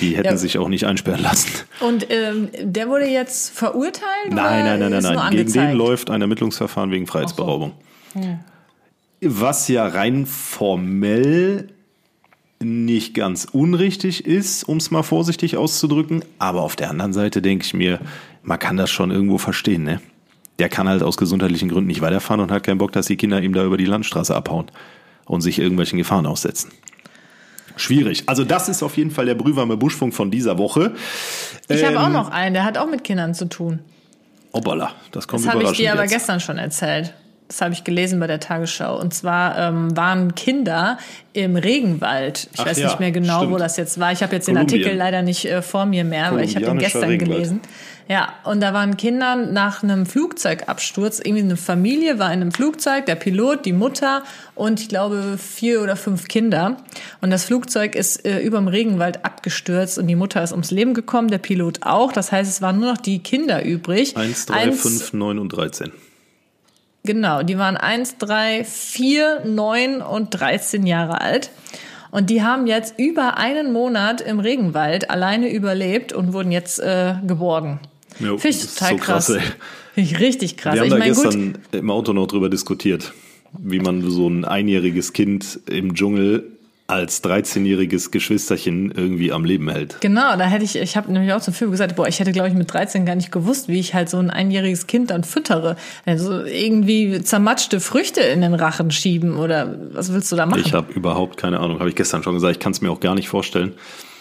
Die 0.00 0.16
hätten 0.16 0.26
Ja. 0.30 0.36
sich 0.36 0.58
auch 0.58 0.68
nicht 0.68 0.84
einsperren 0.86 1.22
lassen. 1.22 1.50
Und 1.80 2.06
ähm, 2.10 2.48
der 2.60 2.88
wurde 2.88 3.06
jetzt 3.06 3.50
verurteilt? 3.56 4.02
Nein, 4.30 4.64
nein, 4.64 4.80
nein, 4.80 4.90
nein, 5.02 5.14
nein. 5.14 5.30
Gegen 5.32 5.52
den 5.52 5.72
läuft 5.72 6.10
ein 6.10 6.20
Ermittlungsverfahren 6.20 6.90
wegen 6.90 7.06
Freiheitsberaubung. 7.06 7.72
Was 9.20 9.68
ja 9.68 9.86
rein 9.86 10.26
formell 10.26 11.68
nicht 12.60 13.14
ganz 13.14 13.46
unrichtig 13.50 14.26
ist, 14.26 14.64
um 14.64 14.78
es 14.78 14.90
mal 14.90 15.02
vorsichtig 15.02 15.56
auszudrücken. 15.56 16.24
Aber 16.38 16.62
auf 16.62 16.76
der 16.76 16.90
anderen 16.90 17.12
Seite 17.12 17.42
denke 17.42 17.64
ich 17.64 17.74
mir, 17.74 18.00
man 18.42 18.58
kann 18.58 18.76
das 18.76 18.90
schon 18.90 19.10
irgendwo 19.10 19.38
verstehen, 19.38 19.84
ne? 19.84 20.00
der 20.58 20.68
kann 20.68 20.88
halt 20.88 21.02
aus 21.02 21.16
gesundheitlichen 21.16 21.68
Gründen 21.68 21.88
nicht 21.88 22.00
weiterfahren 22.00 22.40
und 22.40 22.50
hat 22.52 22.62
keinen 22.62 22.78
Bock, 22.78 22.92
dass 22.92 23.06
die 23.06 23.16
Kinder 23.16 23.42
ihm 23.42 23.52
da 23.52 23.64
über 23.64 23.76
die 23.76 23.86
Landstraße 23.86 24.34
abhauen 24.34 24.66
und 25.24 25.40
sich 25.40 25.58
irgendwelchen 25.58 25.98
Gefahren 25.98 26.26
aussetzen. 26.26 26.70
Schwierig. 27.76 28.24
Also 28.26 28.44
das 28.44 28.68
ist 28.68 28.82
auf 28.82 28.96
jeden 28.96 29.10
Fall 29.10 29.26
der 29.26 29.34
brühwarme 29.34 29.76
Buschfunk 29.76 30.14
von 30.14 30.30
dieser 30.30 30.58
Woche. 30.58 30.92
Ich 31.68 31.82
ähm, 31.82 31.88
habe 31.88 32.00
auch 32.00 32.08
noch 32.10 32.30
einen, 32.30 32.54
der 32.54 32.64
hat 32.64 32.78
auch 32.78 32.86
mit 32.88 33.04
Kindern 33.04 33.34
zu 33.34 33.46
tun. 33.46 33.80
Hoppala, 34.52 34.92
das 35.10 35.26
kommt 35.26 35.44
Das 35.44 35.52
habe 35.52 35.64
ich 35.64 35.72
dir 35.72 35.92
aber 35.92 36.02
jetzt. 36.02 36.12
gestern 36.12 36.40
schon 36.40 36.58
erzählt. 36.58 37.12
Das 37.48 37.60
habe 37.60 37.74
ich 37.74 37.84
gelesen 37.84 38.20
bei 38.20 38.26
der 38.26 38.40
Tagesschau. 38.40 38.98
Und 38.98 39.12
zwar 39.12 39.58
ähm, 39.58 39.94
waren 39.96 40.34
Kinder 40.34 40.96
im 41.34 41.56
Regenwald. 41.56 42.48
Ich 42.54 42.60
Ach 42.60 42.66
weiß 42.66 42.78
ja, 42.78 42.86
nicht 42.86 43.00
mehr 43.00 43.10
genau, 43.10 43.40
wo 43.40 43.44
stimmt. 43.44 43.60
das 43.60 43.76
jetzt 43.76 44.00
war. 44.00 44.12
Ich 44.12 44.22
habe 44.22 44.34
jetzt 44.34 44.48
den 44.48 44.54
Kolumbien. 44.54 44.80
Artikel 44.80 44.98
leider 44.98 45.22
nicht 45.22 45.44
äh, 45.44 45.60
vor 45.60 45.84
mir 45.84 46.04
mehr, 46.04 46.28
aber 46.28 46.42
ich 46.42 46.56
habe 46.56 46.64
den 46.64 46.78
gestern 46.78 47.04
Regenwald. 47.04 47.36
gelesen. 47.38 47.60
Ja, 48.06 48.34
und 48.44 48.60
da 48.60 48.74
waren 48.74 48.98
Kinder 48.98 49.34
nach 49.34 49.82
einem 49.82 50.04
Flugzeugabsturz. 50.04 51.20
Irgendwie 51.20 51.42
eine 51.42 51.56
Familie 51.56 52.18
war 52.18 52.26
in 52.32 52.42
einem 52.42 52.52
Flugzeug, 52.52 53.06
der 53.06 53.14
Pilot, 53.14 53.64
die 53.64 53.72
Mutter 53.72 54.22
und 54.54 54.80
ich 54.80 54.90
glaube 54.90 55.38
vier 55.38 55.80
oder 55.80 55.96
fünf 55.96 56.28
Kinder. 56.28 56.76
Und 57.22 57.30
das 57.30 57.46
Flugzeug 57.46 57.94
ist 57.94 58.26
äh, 58.26 58.40
über 58.40 58.58
dem 58.58 58.68
Regenwald 58.68 59.24
abgestürzt 59.24 59.98
und 59.98 60.06
die 60.06 60.16
Mutter 60.16 60.42
ist 60.42 60.52
ums 60.52 60.70
Leben 60.70 60.92
gekommen, 60.92 61.28
der 61.28 61.38
Pilot 61.38 61.82
auch. 61.82 62.12
Das 62.12 62.30
heißt, 62.30 62.50
es 62.50 62.60
waren 62.60 62.78
nur 62.78 62.92
noch 62.92 62.98
die 63.00 63.20
Kinder 63.20 63.64
übrig. 63.64 64.16
1, 64.16 64.46
3, 64.46 64.54
Eins- 64.54 64.82
5, 64.82 65.12
9 65.14 65.38
und 65.38 65.48
13. 65.48 65.90
Genau, 67.04 67.42
die 67.42 67.58
waren 67.58 67.76
1, 67.76 68.18
3, 68.18 68.64
4, 68.64 69.42
9 69.46 70.02
und 70.02 70.30
13 70.30 70.86
Jahre 70.86 71.20
alt. 71.20 71.50
Und 72.10 72.30
die 72.30 72.42
haben 72.42 72.66
jetzt 72.66 72.98
über 72.98 73.38
einen 73.38 73.72
Monat 73.72 74.20
im 74.20 74.40
Regenwald 74.40 75.10
alleine 75.10 75.50
überlebt 75.50 76.12
und 76.12 76.32
wurden 76.32 76.52
jetzt 76.52 76.78
äh, 76.78 77.14
geborgen. 77.26 77.80
Jo, 78.20 78.38
Finde 78.38 78.56
ich 78.56 78.74
total 78.74 78.90
so 78.90 78.96
krass. 78.96 79.26
krass. 79.26 79.42
Finde 79.94 80.10
ich 80.10 80.20
richtig 80.20 80.56
krass. 80.56 80.74
Wir 80.74 80.80
haben 80.80 80.86
ich 80.86 80.92
da 80.92 80.98
meine, 80.98 81.14
gut, 81.14 81.24
gestern 81.24 81.58
im 81.72 81.90
Auto 81.90 82.12
noch 82.12 82.26
drüber 82.26 82.48
diskutiert, 82.48 83.12
wie 83.58 83.78
man 83.78 84.08
so 84.10 84.28
ein 84.28 84.44
einjähriges 84.44 85.12
Kind 85.12 85.60
im 85.66 85.94
Dschungel 85.94 86.44
als 86.86 87.24
13-jähriges 87.24 88.10
Geschwisterchen 88.10 88.90
irgendwie 88.90 89.32
am 89.32 89.46
Leben 89.46 89.70
hält. 89.70 90.02
genau, 90.02 90.36
da 90.36 90.44
hätte 90.44 90.64
ich, 90.64 90.76
ich 90.76 90.98
habe 90.98 91.10
nämlich 91.10 91.32
auch 91.32 91.40
zum 91.40 91.54
Film 91.54 91.70
gesagt, 91.70 91.96
boah, 91.96 92.06
ich 92.06 92.20
hätte, 92.20 92.32
glaube 92.32 92.48
ich, 92.48 92.54
mit 92.54 92.70
13 92.70 93.06
gar 93.06 93.14
nicht 93.14 93.32
gewusst, 93.32 93.68
wie 93.68 93.80
ich 93.80 93.94
halt 93.94 94.10
so 94.10 94.18
ein 94.18 94.28
einjähriges 94.28 94.86
Kind 94.86 95.10
dann 95.10 95.24
füttere. 95.24 95.76
Also 96.04 96.44
irgendwie 96.44 97.22
zermatschte 97.22 97.80
Früchte 97.80 98.20
in 98.20 98.42
den 98.42 98.52
Rachen 98.52 98.90
schieben 98.90 99.38
oder 99.38 99.78
was 99.92 100.12
willst 100.12 100.30
du 100.30 100.36
da 100.36 100.44
machen? 100.44 100.62
Ich 100.62 100.74
habe 100.74 100.92
überhaupt 100.92 101.38
keine 101.38 101.60
Ahnung, 101.60 101.78
habe 101.78 101.88
ich 101.88 101.94
gestern 101.94 102.22
schon 102.22 102.34
gesagt, 102.34 102.52
ich 102.56 102.60
kann 102.60 102.72
es 102.72 102.82
mir 102.82 102.90
auch 102.90 103.00
gar 103.00 103.14
nicht 103.14 103.28
vorstellen. 103.28 103.72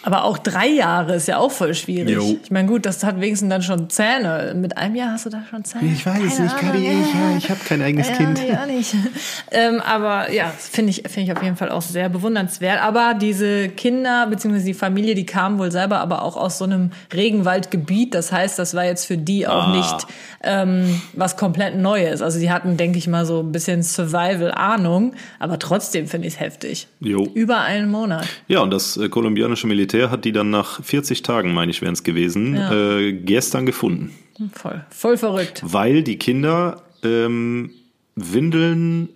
Aber 0.03 0.25
auch 0.25 0.37
drei 0.37 0.67
Jahre 0.67 1.15
ist 1.15 1.27
ja 1.27 1.37
auch 1.37 1.51
voll 1.51 1.73
schwierig. 1.73 2.15
Jo. 2.15 2.37
Ich 2.43 2.51
meine, 2.51 2.67
gut, 2.67 2.85
das 2.85 3.03
hat 3.03 3.19
wenigstens 3.19 3.49
dann 3.49 3.61
schon 3.61 3.89
Zähne. 3.89 4.53
Mit 4.55 4.77
einem 4.77 4.95
Jahr 4.95 5.11
hast 5.11 5.25
du 5.25 5.29
da 5.29 5.43
schon 5.49 5.63
Zähne. 5.63 5.91
Ich 5.91 6.05
weiß 6.05 6.13
Keine 6.13 6.25
nicht, 6.25 6.39
Ahnung, 6.39 6.55
Kadi, 6.59 6.85
ja. 6.85 6.91
ich, 7.37 7.43
ich 7.43 7.49
habe 7.49 7.59
kein 7.65 7.81
eigenes 7.81 8.09
ja, 8.09 8.15
Kind. 8.15 8.41
Ja, 8.47 8.65
nicht. 8.65 8.93
ähm, 9.51 9.79
aber 9.79 10.31
ja, 10.31 10.51
das 10.55 10.67
finde 10.67 10.91
ich, 10.91 11.03
finde 11.09 11.21
ich 11.21 11.37
auf 11.37 11.41
jeden 11.41 11.55
Fall 11.55 11.69
auch 11.69 11.81
sehr 11.81 12.09
bewundernswert. 12.09 12.81
Aber 12.81 13.13
diese 13.13 13.69
Kinder 13.69 14.27
bzw. 14.27 14.63
die 14.63 14.73
Familie, 14.73 15.15
die 15.15 15.25
kamen 15.25 15.57
wohl 15.57 15.71
selber 15.71 15.99
aber 15.99 16.21
auch 16.23 16.35
aus 16.37 16.57
so 16.57 16.65
einem 16.65 16.91
Regenwaldgebiet. 17.13 18.13
Das 18.13 18.31
heißt, 18.31 18.59
das 18.59 18.73
war 18.73 18.85
jetzt 18.85 19.05
für 19.05 19.17
die 19.17 19.47
auch 19.47 19.67
Ah. 19.67 19.75
nicht 19.75 20.07
ähm, 20.43 21.01
was 21.13 21.37
komplett 21.37 21.77
Neues. 21.77 22.21
Also 22.21 22.39
die 22.39 22.51
hatten, 22.51 22.75
denke 22.75 22.97
ich 22.97 23.07
mal, 23.07 23.25
so 23.25 23.39
ein 23.39 23.51
bisschen 23.53 23.81
Survival-Ahnung. 23.83 25.13
Aber 25.39 25.59
trotzdem 25.59 26.07
finde 26.07 26.27
ich 26.27 26.35
es 26.35 26.39
heftig. 26.39 26.87
Jo. 26.99 27.27
Über 27.33 27.61
einen 27.61 27.89
Monat. 27.89 28.27
Ja, 28.47 28.59
und 28.61 28.71
das 28.71 28.97
äh, 28.97 29.09
kolumbianische 29.09 29.67
Militär 29.67 29.92
hat 30.01 30.25
die 30.25 30.31
dann 30.31 30.49
nach 30.49 30.83
40 30.83 31.21
Tagen, 31.21 31.53
meine 31.53 31.71
ich, 31.71 31.81
wären 31.81 31.93
es 31.93 32.03
gewesen, 32.03 32.55
Ja. 32.55 32.73
äh, 32.97 33.13
gestern 33.13 33.65
gefunden. 33.65 34.11
Voll, 34.53 34.83
voll 34.89 35.17
verrückt. 35.17 35.61
Weil 35.65 36.03
die 36.03 36.17
Kinder 36.17 36.81
ähm, 37.03 37.71
Windeln 38.15 39.09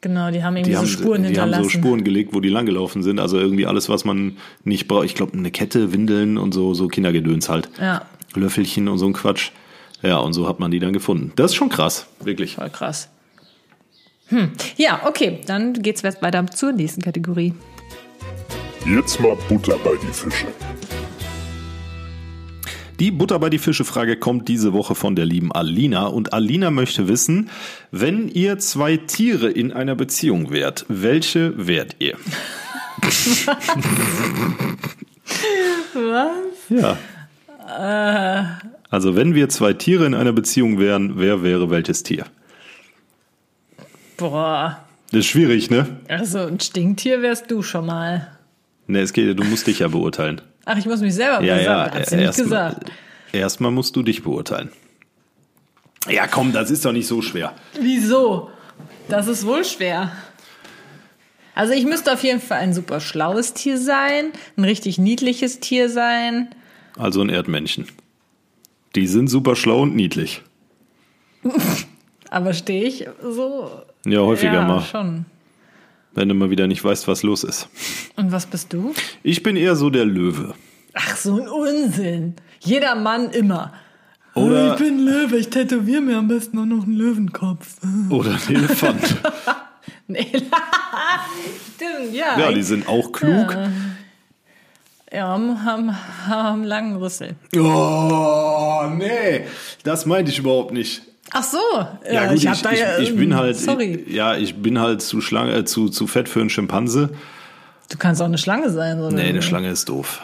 Genau, 0.00 0.30
die 0.30 0.44
haben 0.44 0.54
irgendwie 0.56 0.72
Die, 0.72 0.76
so 0.76 0.80
haben, 0.82 0.86
Spuren 0.88 1.22
die 1.22 1.28
haben 1.28 1.44
hinterlassen. 1.48 1.64
so 1.64 1.70
Spuren 1.70 2.04
gelegt, 2.04 2.34
wo 2.34 2.40
die 2.40 2.50
langgelaufen 2.50 3.02
sind. 3.02 3.18
Also 3.18 3.38
irgendwie 3.38 3.64
alles, 3.66 3.88
was 3.88 4.04
man 4.04 4.36
nicht 4.62 4.86
braucht. 4.86 5.06
Ich 5.06 5.14
glaube, 5.14 5.32
eine 5.32 5.50
Kette, 5.50 5.94
Windeln 5.94 6.36
und 6.36 6.52
so, 6.52 6.74
so 6.74 6.88
Kindergedöns 6.88 7.48
halt. 7.48 7.70
Ja, 7.80 8.02
Löffelchen 8.34 8.88
und 8.88 8.98
so 8.98 9.06
ein 9.06 9.14
Quatsch. 9.14 9.50
Ja, 10.02 10.18
und 10.18 10.34
so 10.34 10.46
hat 10.46 10.60
man 10.60 10.70
die 10.70 10.78
dann 10.78 10.92
gefunden. 10.92 11.32
Das 11.36 11.52
ist 11.52 11.54
schon 11.56 11.70
krass, 11.70 12.06
wirklich. 12.22 12.56
voll 12.56 12.68
krass. 12.68 13.08
Hm. 14.26 14.50
Ja, 14.76 15.00
okay, 15.06 15.40
dann 15.46 15.72
geht's 15.72 16.04
weiter 16.04 16.46
zur 16.48 16.72
nächsten 16.72 17.00
Kategorie. 17.00 17.54
Jetzt 18.86 19.20
mal 19.20 19.36
Butter 19.48 19.76
bei 19.82 19.92
die 20.02 20.12
Fische. 20.12 20.46
Die 23.00 23.10
Butter 23.10 23.38
bei 23.38 23.50
die 23.50 23.58
Fische 23.58 23.84
Frage 23.84 24.16
kommt 24.16 24.48
diese 24.48 24.72
Woche 24.72 24.94
von 24.94 25.16
der 25.16 25.24
lieben 25.24 25.50
Alina. 25.52 26.06
Und 26.06 26.32
Alina 26.32 26.70
möchte 26.70 27.08
wissen, 27.08 27.50
wenn 27.90 28.28
ihr 28.28 28.58
zwei 28.58 28.96
Tiere 28.98 29.50
in 29.50 29.72
einer 29.72 29.94
Beziehung 29.94 30.50
wärt, 30.52 30.84
welche 30.88 31.66
wärt 31.66 31.96
ihr? 31.98 32.16
Was? 35.94 36.28
Ja. 36.68 38.58
Also 38.90 39.16
wenn 39.16 39.34
wir 39.34 39.48
zwei 39.48 39.72
Tiere 39.72 40.06
in 40.06 40.14
einer 40.14 40.32
Beziehung 40.32 40.78
wären, 40.78 41.14
wer 41.18 41.42
wäre 41.42 41.70
welches 41.70 42.02
Tier? 42.02 42.26
Boah, 44.16 44.78
Das 45.10 45.20
ist 45.20 45.26
schwierig, 45.26 45.70
ne? 45.70 45.86
also 46.08 46.38
ein 46.40 46.60
Stinktier 46.60 47.20
wärst 47.22 47.50
du 47.50 47.62
schon 47.62 47.86
mal. 47.86 48.28
Ne, 48.86 49.00
es 49.00 49.12
geht, 49.12 49.38
du 49.38 49.44
musst 49.44 49.66
dich 49.66 49.78
ja 49.80 49.88
beurteilen. 49.88 50.40
Ach, 50.66 50.76
ich 50.76 50.86
muss 50.86 51.00
mich 51.00 51.14
selber 51.14 51.42
Ja, 51.42 51.56
bewerben. 51.56 51.64
ja, 51.92 52.00
Hat 52.00 52.06
sie 52.08 52.16
nicht 52.16 52.24
erstmal 52.26 52.68
gesagt. 52.70 52.92
erstmal 53.32 53.70
musst 53.70 53.96
du 53.96 54.02
dich 54.02 54.22
beurteilen. 54.22 54.70
Ja, 56.08 56.26
komm, 56.26 56.52
das 56.52 56.70
ist 56.70 56.84
doch 56.84 56.92
nicht 56.92 57.06
so 57.06 57.22
schwer. 57.22 57.54
Wieso? 57.80 58.50
Das 59.08 59.26
ist 59.26 59.46
wohl 59.46 59.64
schwer. 59.64 60.12
Also 61.54 61.72
ich 61.72 61.84
müsste 61.84 62.12
auf 62.12 62.22
jeden 62.24 62.40
Fall 62.40 62.58
ein 62.58 62.74
super 62.74 63.00
schlaues 63.00 63.54
Tier 63.54 63.78
sein, 63.78 64.32
ein 64.56 64.64
richtig 64.64 64.98
niedliches 64.98 65.60
Tier 65.60 65.88
sein. 65.88 66.48
Also 66.98 67.22
ein 67.22 67.28
Erdmännchen. 67.28 67.86
Die 68.96 69.06
sind 69.06 69.28
super 69.28 69.56
schlau 69.56 69.80
und 69.82 69.94
niedlich. 69.96 70.42
Aber 72.30 72.52
stehe 72.52 72.84
ich 72.84 73.06
so? 73.22 73.70
Ja, 74.04 74.20
häufiger 74.20 74.54
ja, 74.54 74.62
mal, 74.66 74.82
schon. 74.82 75.24
Wenn 76.14 76.28
du 76.28 76.34
mal 76.34 76.50
wieder 76.50 76.66
nicht 76.66 76.82
weißt, 76.84 77.08
was 77.08 77.22
los 77.22 77.44
ist. 77.44 77.68
Und 78.16 78.32
was 78.32 78.46
bist 78.46 78.72
du? 78.72 78.92
Ich 79.22 79.42
bin 79.42 79.56
eher 79.56 79.76
so 79.76 79.90
der 79.90 80.04
Löwe. 80.04 80.54
Ach, 80.94 81.16
so 81.16 81.36
ein 81.40 81.48
Unsinn. 81.48 82.34
Jeder 82.60 82.94
Mann 82.94 83.30
immer. 83.30 83.72
Oder- 84.34 84.72
ich 84.72 84.78
bin 84.78 84.98
Löwe, 85.04 85.36
ich 85.36 85.48
tätowiere 85.50 86.00
mir 86.00 86.16
am 86.18 86.28
besten 86.28 86.58
auch 86.58 86.64
noch 86.66 86.84
einen 86.84 86.94
Löwenkopf. 86.96 87.76
Oder 88.10 88.32
ein 88.32 88.54
Elefant. 88.54 89.16
Nee. 90.06 90.26
Stimmt, 91.74 92.12
ja. 92.14 92.38
ja, 92.38 92.52
die 92.52 92.62
sind 92.62 92.86
auch 92.88 93.10
klug. 93.10 93.56
ja, 95.10 95.28
haben, 95.28 95.64
haben, 95.64 95.96
haben 96.26 96.54
einen 96.60 96.64
langen 96.64 96.96
Rüssel. 96.96 97.36
Oh, 97.56 98.82
nee, 98.94 99.46
das 99.82 100.04
meinte 100.04 100.30
ich 100.30 100.38
überhaupt 100.38 100.72
nicht. 100.72 101.02
Ach 101.36 101.42
so. 101.42 101.58
Ja, 102.10 102.28
gut, 102.28 102.36
ich, 102.44 102.62
da 102.62 102.70
ich, 102.72 102.78
ja, 102.78 102.98
ich 102.98 103.16
bin 103.16 103.34
halt, 103.34 103.56
Sorry. 103.56 104.04
ja, 104.08 104.36
ich 104.36 104.54
bin 104.54 104.78
halt 104.78 105.02
zu 105.02 105.20
schlank, 105.20 105.52
äh, 105.52 105.64
zu, 105.64 105.88
zu 105.88 106.06
fett 106.06 106.28
für 106.28 106.40
einen 106.40 106.48
Schimpanse. 106.48 107.10
Du 107.90 107.98
kannst 107.98 108.22
auch 108.22 108.26
eine 108.26 108.38
Schlange 108.38 108.70
sein, 108.70 109.00
oder? 109.00 109.14
Nee, 109.16 109.22
eine 109.30 109.42
Schlange 109.42 109.68
ist 109.68 109.88
doof. 109.88 110.22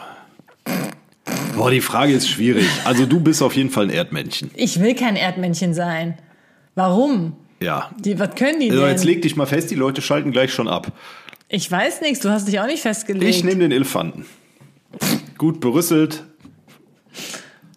Boah, 1.55 1.69
die 1.69 1.81
Frage 1.81 2.13
ist 2.13 2.29
schwierig. 2.29 2.65
Also 2.85 3.05
du 3.05 3.19
bist 3.19 3.43
auf 3.43 3.55
jeden 3.55 3.69
Fall 3.69 3.85
ein 3.85 3.89
Erdmännchen. 3.89 4.51
Ich 4.55 4.79
will 4.79 4.95
kein 4.95 5.15
Erdmännchen 5.17 5.73
sein. 5.73 6.17
Warum? 6.75 7.33
Ja. 7.59 7.91
Die, 7.99 8.17
was 8.17 8.33
können 8.35 8.61
die 8.61 8.69
Also 8.71 8.81
denn? 8.83 8.91
jetzt 8.91 9.03
leg 9.03 9.21
dich 9.21 9.35
mal 9.35 9.45
fest, 9.45 9.69
die 9.69 9.75
Leute 9.75 10.01
schalten 10.01 10.31
gleich 10.31 10.53
schon 10.53 10.67
ab. 10.69 10.93
ich 11.49 11.69
weiß 11.69 11.99
nichts, 12.01 12.21
du 12.21 12.29
hast 12.29 12.47
dich 12.47 12.59
auch 12.61 12.65
nicht 12.67 12.81
festgelegt. 12.81 13.25
Ich 13.29 13.43
nehme 13.43 13.59
den 13.59 13.71
Elefanten. 13.73 14.25
Gut 15.37 15.59
berüsselt, 15.59 16.23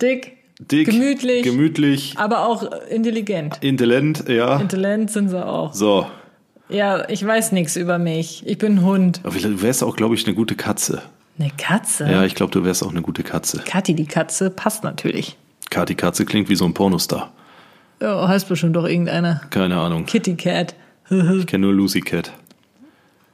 Dick, 0.01 0.37
dick, 0.61 0.89
gemütlich, 0.89 1.43
gemütlich, 1.43 2.15
aber 2.17 2.47
auch 2.47 2.63
intelligent. 2.91 3.59
intelligent, 3.63 4.29
ja. 4.29 4.59
Intelligent 4.61 5.11
sind 5.11 5.29
sie 5.29 5.45
auch. 5.45 5.73
So. 5.75 6.07
Ja, 6.69 7.09
ich 7.09 7.25
weiß 7.25 7.53
nichts 7.53 7.77
über 7.77 7.99
mich. 7.99 8.43
Ich 8.47 8.59
bin 8.59 8.77
ein 8.77 8.83
Hund. 8.83 9.21
Aber 9.23 9.39
Du 9.39 9.63
wärst 9.63 9.83
auch, 9.83 9.97
glaube 9.97 10.15
ich, 10.15 10.27
eine 10.27 10.35
gute 10.35 10.55
Katze. 10.55 11.03
Eine 11.39 11.51
Katze? 11.57 12.11
Ja, 12.11 12.25
ich 12.25 12.35
glaube, 12.35 12.53
du 12.53 12.65
wärst 12.65 12.83
auch 12.83 12.91
eine 12.91 13.03
gute 13.03 13.23
Katze. 13.23 13.63
Kathi, 13.67 13.95
die 13.95 14.07
Katze, 14.07 14.51
passt 14.51 14.85
natürlich. 14.85 15.37
Kati 15.71 15.95
Katze 15.95 16.25
klingt 16.25 16.49
wie 16.49 16.55
so 16.55 16.65
ein 16.65 16.73
Pornostar. 16.73 17.33
Ja, 18.01 18.29
heißt 18.29 18.49
bestimmt 18.49 18.77
doch 18.77 18.87
irgendeiner. 18.87 19.41
Keine 19.51 19.77
Ahnung. 19.77 20.07
Kitty 20.07 20.37
Cat. 20.37 20.75
Ich 21.11 21.47
kenne 21.47 21.67
nur 21.67 21.75
Lucy 21.75 22.01
Cat. 22.01 22.33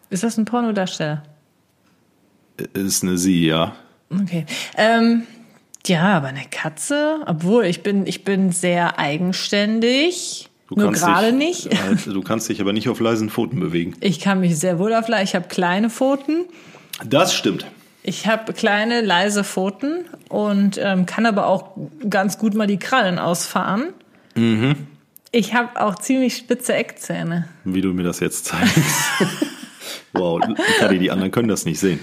Ist 0.09 0.22
das 0.22 0.38
ein 0.38 0.44
Pornodarsteller? 0.44 1.22
Ist 2.72 3.02
eine 3.02 3.16
Sie, 3.16 3.46
ja. 3.46 3.74
Okay. 4.11 4.44
Ähm, 4.76 5.22
ja, 5.87 6.16
aber 6.16 6.29
eine 6.29 6.45
Katze, 6.51 7.21
obwohl 7.27 7.64
ich 7.64 7.83
bin, 7.83 8.07
ich 8.07 8.25
bin 8.25 8.53
sehr 8.53 8.99
eigenständig. 8.99 10.49
Du 10.69 10.77
nur 10.77 10.93
gerade 10.93 11.33
nicht. 11.33 11.69
Halt, 11.83 12.07
du 12.07 12.23
kannst 12.23 12.49
dich 12.49 12.61
aber 12.61 12.73
nicht 12.73 12.88
auf 12.88 13.01
leisen 13.01 13.29
Pfoten 13.29 13.59
bewegen. 13.59 13.97
Ich 14.01 14.21
kann 14.21 14.40
mich 14.40 14.57
sehr 14.59 14.79
wohl 14.79 14.95
aufleiten. 14.95 15.25
Ich 15.25 15.35
habe 15.35 15.49
kleine 15.49 15.90
Pfoten. 15.90 16.45
Das 17.05 17.35
stimmt. 17.35 17.66
Ich 18.03 18.27
habe 18.27 18.53
kleine, 18.53 19.01
leise 19.01 19.45
Pfoten 19.45 20.05
und 20.29 20.79
ähm, 20.83 21.07
kann 21.07 21.27
aber 21.27 21.47
auch 21.47 21.77
ganz 22.09 22.38
gut 22.38 22.55
mal 22.55 22.66
die 22.66 22.79
Krallen 22.79 23.19
ausfahren. 23.19 23.88
Ich 25.33 25.55
habe 25.55 25.81
auch 25.81 25.97
ziemlich 25.97 26.37
spitze 26.37 26.75
Eckzähne. 26.75 27.49
Wie 27.64 27.81
du 27.81 27.93
mir 27.93 28.05
das 28.05 28.21
jetzt 28.21 28.47
zeigst. 28.47 28.79
wow, 30.12 30.40
Kadi, 30.79 30.99
die 30.99 31.11
anderen 31.11 31.31
können 31.31 31.49
das 31.49 31.64
nicht 31.64 31.79
sehen. 31.79 32.01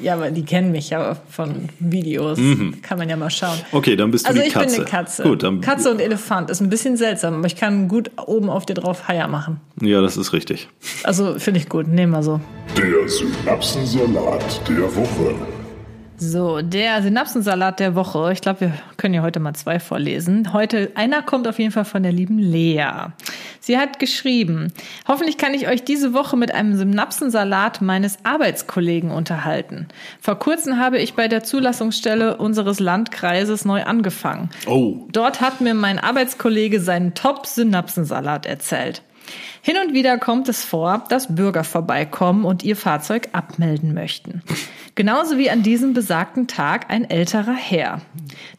Ja, 0.00 0.14
aber 0.14 0.30
die 0.30 0.44
kennen 0.44 0.70
mich 0.72 0.90
ja 0.90 1.16
von 1.28 1.68
Videos. 1.78 2.38
Kann 2.82 2.98
man 2.98 3.08
ja 3.08 3.16
mal 3.16 3.30
schauen. 3.30 3.58
Okay, 3.72 3.96
dann 3.96 4.10
bist 4.10 4.24
du 4.26 4.28
Also 4.30 4.40
die 4.40 4.48
ich 4.48 4.54
Katze. 4.54 4.66
bin 4.66 4.74
eine 4.76 4.84
Katze. 4.90 5.22
Gut, 5.24 5.42
dann, 5.42 5.60
Katze 5.60 5.90
und 5.90 6.00
Elefant 6.00 6.50
ist 6.50 6.60
ein 6.60 6.68
bisschen 6.70 6.96
seltsam, 6.96 7.34
aber 7.34 7.46
ich 7.46 7.56
kann 7.56 7.88
gut 7.88 8.10
oben 8.26 8.48
auf 8.50 8.66
dir 8.66 8.74
drauf 8.74 9.08
Haier 9.08 9.28
machen. 9.28 9.60
Ja, 9.80 10.00
das 10.00 10.16
ist 10.16 10.32
richtig. 10.32 10.68
Also 11.04 11.38
finde 11.38 11.60
ich 11.60 11.68
gut, 11.68 11.88
nehmen 11.88 12.12
wir 12.12 12.22
so. 12.22 12.40
Der 12.76 13.08
Synapsensalat 13.08 14.60
der 14.68 14.94
Woche. 14.94 15.34
So, 16.20 16.62
der 16.62 17.00
Synapsensalat 17.00 17.78
der 17.78 17.94
Woche. 17.94 18.32
Ich 18.32 18.40
glaube, 18.40 18.62
wir 18.62 18.72
können 18.96 19.14
ja 19.14 19.22
heute 19.22 19.38
mal 19.38 19.54
zwei 19.54 19.78
vorlesen. 19.78 20.52
Heute, 20.52 20.90
einer 20.96 21.22
kommt 21.22 21.46
auf 21.46 21.60
jeden 21.60 21.70
Fall 21.70 21.84
von 21.84 22.02
der 22.02 22.10
lieben 22.10 22.40
Lea. 22.40 23.12
Sie 23.60 23.78
hat 23.78 24.00
geschrieben, 24.00 24.72
hoffentlich 25.06 25.38
kann 25.38 25.54
ich 25.54 25.68
euch 25.68 25.84
diese 25.84 26.14
Woche 26.14 26.36
mit 26.36 26.52
einem 26.52 26.76
Synapsensalat 26.76 27.82
meines 27.82 28.18
Arbeitskollegen 28.24 29.12
unterhalten. 29.12 29.86
Vor 30.20 30.40
kurzem 30.40 30.78
habe 30.78 30.98
ich 30.98 31.14
bei 31.14 31.28
der 31.28 31.44
Zulassungsstelle 31.44 32.36
unseres 32.36 32.80
Landkreises 32.80 33.64
neu 33.64 33.84
angefangen. 33.84 34.50
Oh, 34.66 35.06
Dort 35.12 35.40
hat 35.40 35.60
mir 35.60 35.74
mein 35.74 36.00
Arbeitskollege 36.00 36.80
seinen 36.80 37.14
Top-Synapsensalat 37.14 38.44
erzählt. 38.44 39.02
Hin 39.62 39.76
und 39.84 39.94
wieder 39.94 40.18
kommt 40.18 40.48
es 40.48 40.64
vor, 40.64 41.04
dass 41.08 41.34
Bürger 41.34 41.64
vorbeikommen 41.64 42.44
und 42.44 42.62
ihr 42.62 42.76
Fahrzeug 42.76 43.28
abmelden 43.32 43.94
möchten. 43.94 44.42
Genauso 44.98 45.38
wie 45.38 45.48
an 45.48 45.62
diesem 45.62 45.94
besagten 45.94 46.48
Tag 46.48 46.90
ein 46.90 47.08
älterer 47.08 47.54
Herr. 47.54 48.00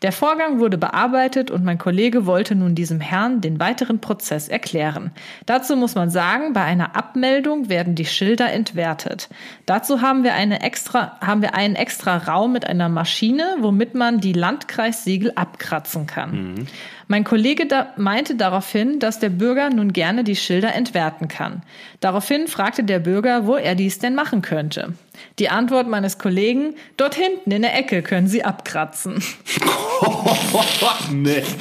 Der 0.03 0.13
Vorgang 0.13 0.59
wurde 0.59 0.77
bearbeitet 0.77 1.51
und 1.51 1.65
mein 1.65 1.77
Kollege 1.77 2.25
wollte 2.25 2.55
nun 2.55 2.75
diesem 2.75 3.01
Herrn 3.01 3.41
den 3.41 3.59
weiteren 3.59 3.99
Prozess 3.99 4.47
erklären. 4.47 5.11
Dazu 5.45 5.75
muss 5.75 5.95
man 5.95 6.09
sagen, 6.09 6.53
bei 6.53 6.63
einer 6.63 6.95
Abmeldung 6.95 7.67
werden 7.67 7.93
die 7.93 8.05
Schilder 8.05 8.53
entwertet. 8.53 9.27
Dazu 9.65 10.01
haben 10.01 10.23
wir, 10.23 10.33
eine 10.33 10.61
extra, 10.61 11.19
haben 11.19 11.41
wir 11.41 11.55
einen 11.55 11.75
extra 11.75 12.15
Raum 12.15 12.53
mit 12.53 12.65
einer 12.65 12.87
Maschine, 12.87 13.57
womit 13.59 13.93
man 13.93 14.21
die 14.21 14.31
Landkreissiegel 14.31 15.33
abkratzen 15.35 16.07
kann. 16.07 16.67
Mein 17.11 17.23
Kollege 17.23 17.65
da 17.65 17.91
meinte 17.97 18.35
daraufhin, 18.35 18.99
dass 18.99 19.19
der 19.19 19.29
Bürger 19.29 19.71
nun 19.71 19.93
gerne 19.93 20.23
die 20.23 20.35
Schilder 20.35 20.75
entwerten 20.89 21.27
kann. 21.27 21.61
Daraufhin 21.99 22.47
fragte 22.47 22.83
der 22.83 22.99
Bürger, 22.99 23.45
wo 23.45 23.55
er 23.55 23.75
dies 23.75 23.99
denn 23.99 24.15
machen 24.15 24.41
könnte. 24.41 24.93
Die 25.37 25.49
Antwort 25.49 25.87
meines 25.87 26.17
Kollegen, 26.17 26.75
dort 26.97 27.15
hinten 27.15 27.51
in 27.51 27.61
der 27.61 27.77
Ecke 27.77 28.01
können 28.01 28.27
Sie 28.27 28.43
abkratzen. 28.43 29.23
nee. 31.11 31.43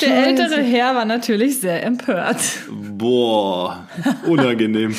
Der 0.00 0.26
ältere 0.26 0.60
Herr 0.60 0.96
war 0.96 1.04
natürlich 1.04 1.60
sehr 1.60 1.84
empört. 1.84 2.38
Boah, 2.68 3.86
unangenehm. 4.26 4.94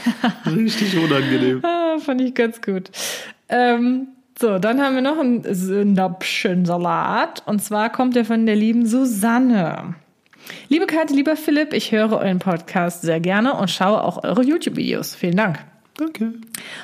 Richtig 0.46 0.96
unangenehm. 0.96 1.62
Ah, 1.64 1.98
fand 1.98 2.22
ich 2.22 2.34
ganz 2.34 2.60
gut. 2.60 2.90
Ähm, 3.48 4.08
so, 4.40 4.58
dann 4.58 4.80
haben 4.80 4.94
wir 4.94 5.02
noch 5.02 5.18
einen 5.18 5.42
Synapschen-Salat. 5.42 7.42
Und 7.46 7.62
zwar 7.62 7.90
kommt 7.90 8.16
der 8.16 8.24
von 8.24 8.46
der 8.46 8.56
lieben 8.56 8.86
Susanne. 8.86 9.94
Liebe 10.68 10.86
Kathi, 10.86 11.14
lieber 11.14 11.36
Philipp, 11.36 11.72
ich 11.72 11.92
höre 11.92 12.12
euren 12.12 12.38
Podcast 12.38 13.02
sehr 13.02 13.20
gerne 13.20 13.54
und 13.54 13.70
schaue 13.70 14.02
auch 14.02 14.22
eure 14.24 14.42
YouTube-Videos. 14.42 15.14
Vielen 15.14 15.36
Dank. 15.36 15.58
Danke. 15.98 16.34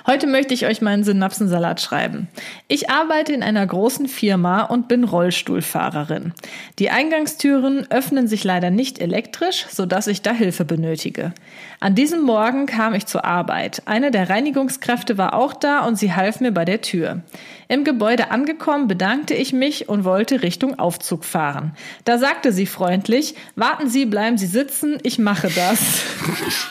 Heute 0.09 0.27
möchte 0.27 0.55
ich 0.55 0.67
euch 0.67 0.83
meinen 0.83 1.05
Synapsensalat 1.05 1.81
schreiben. 1.81 2.27
Ich 2.67 2.91
arbeite 2.91 3.33
in 3.33 3.45
einer 3.45 3.65
großen 3.65 4.09
Firma 4.09 4.65
und 4.65 4.89
bin 4.89 5.05
Rollstuhlfahrerin. 5.05 6.33
Die 6.81 6.91
Eingangstüren 6.91 7.87
öffnen 7.91 8.27
sich 8.27 8.43
leider 8.43 8.71
nicht 8.71 8.99
elektrisch, 8.99 9.67
sodass 9.71 10.09
ich 10.09 10.23
da 10.23 10.33
Hilfe 10.33 10.65
benötige. 10.65 11.33
An 11.79 11.95
diesem 11.95 12.23
Morgen 12.23 12.67
kam 12.67 12.93
ich 12.93 13.07
zur 13.07 13.25
Arbeit. 13.25 13.83
Eine 13.85 14.11
der 14.11 14.31
Reinigungskräfte 14.31 15.17
war 15.17 15.35
auch 15.35 15.55
da 15.55 15.87
und 15.87 15.97
sie 15.97 16.13
half 16.13 16.41
mir 16.41 16.51
bei 16.51 16.65
der 16.65 16.81
Tür. 16.81 17.23
Im 17.69 17.85
Gebäude 17.85 18.33
angekommen 18.33 18.89
bedankte 18.89 19.35
ich 19.35 19.53
mich 19.53 19.89
und 19.89 20.05
wollte 20.05 20.43
Richtung 20.43 20.81
Aufzug 20.81 21.25
fahren. 21.25 21.77
Da 22.05 22.19
sagte 22.19 22.51
sie 22.51 22.67
freundlich, 22.67 23.37
warten 23.55 23.89
Sie, 23.89 24.07
bleiben 24.07 24.39
Sie 24.39 24.47
sitzen, 24.47 24.99
ich 25.05 25.21
mache 25.21 25.51
das. 25.55 26.03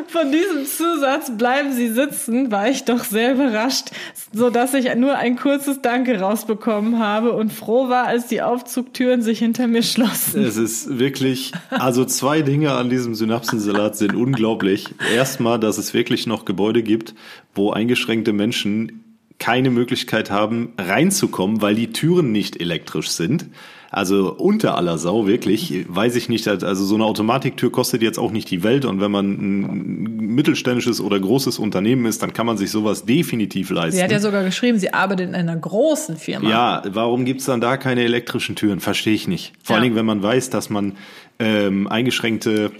Von 0.08 0.32
diesem 0.32 0.65
Zusatz 0.65 1.32
bleiben 1.38 1.73
Sie 1.73 1.89
sitzen, 1.89 2.52
war 2.52 2.69
ich 2.69 2.84
doch 2.86 3.04
sehr 3.04 3.34
überrascht, 3.34 3.88
so 4.32 4.49
dass 4.49 4.73
ich 4.73 4.93
nur 4.95 5.17
ein 5.17 5.36
kurzes 5.36 5.82
Danke 5.82 6.19
rausbekommen 6.19 6.99
habe 6.99 7.34
und 7.34 7.52
froh 7.52 7.89
war, 7.89 8.06
als 8.06 8.28
die 8.28 8.41
Aufzugtüren 8.41 9.21
sich 9.21 9.39
hinter 9.39 9.67
mir 9.67 9.84
schlossen. 9.84 10.43
Es 10.43 10.58
ist 10.58 10.99
wirklich, 10.99 11.52
also 11.69 12.06
zwei 12.06 12.41
Dinge 12.41 12.73
an 12.73 12.89
diesem 12.89 13.15
Synapsensalat 13.15 13.97
sind 13.97 14.15
unglaublich. 14.15 14.93
Erstmal, 15.15 15.60
dass 15.60 15.78
es 15.78 15.93
wirklich 15.93 16.28
noch 16.28 16.45
Gebäude 16.45 16.84
gibt, 16.84 17.15
wo 17.56 17.71
eingeschränkte 17.71 18.34
Menschen 18.34 19.04
keine 19.39 19.71
Möglichkeit 19.71 20.32
haben, 20.32 20.73
reinzukommen, 20.78 21.62
weil 21.62 21.76
die 21.76 21.91
Türen 21.91 22.32
nicht 22.32 22.62
elektrisch 22.62 23.10
sind. 23.10 23.47
Also 23.93 24.34
unter 24.34 24.75
aller 24.75 24.97
Sau, 24.97 25.27
wirklich, 25.27 25.86
weiß 25.88 26.15
ich 26.15 26.27
nicht, 26.27 26.47
also 26.47 26.84
so 26.84 26.95
eine 26.95 27.06
Automatiktür 27.06 27.71
kostet 27.71 28.01
jetzt 28.01 28.17
auch 28.17 28.32
nicht 28.32 28.49
die 28.49 28.63
Welt 28.63 28.86
und 28.86 28.99
wenn 28.99 29.12
man 29.12 29.25
ein 29.34 30.01
mittelständisches 30.34 30.99
oder 30.99 31.19
großes 31.19 31.60
Unternehmen 31.60 32.08
ist, 32.08 32.23
dann 32.23 32.34
kann 32.34 32.47
man 32.47 32.58
sich 32.58 32.71
sowas 32.71 33.06
definitiv 33.06 33.69
leisten. 33.69 33.97
Sie 33.97 34.03
hat 34.03 34.12
ja 34.12 34.19
sogar 34.19 34.43
geschrieben, 34.43 34.79
sie 34.79 34.93
arbeitet 34.93 35.29
in 35.29 35.36
einer 35.36 35.56
großen 35.56 36.17
Firma. 36.17 36.49
Ja, 36.49 36.82
warum 36.88 37.23
gibt's 37.23 37.45
dann 37.45 37.62
da 37.62 37.77
keine 37.77 38.01
elektrischen 38.03 38.56
Türen? 38.56 38.79
Verstehe 38.79 39.13
ich 39.13 39.27
nicht. 39.27 39.53
Vor 39.63 39.75
Ja. 39.75 39.77
allen 39.77 39.84
Dingen, 39.84 39.95
wenn 39.95 40.08
man 40.08 40.23
weiß, 40.23 40.49
dass 40.49 40.71
man 40.71 40.93
ähm, 41.39 41.88
eingeschränkte, 41.88 42.71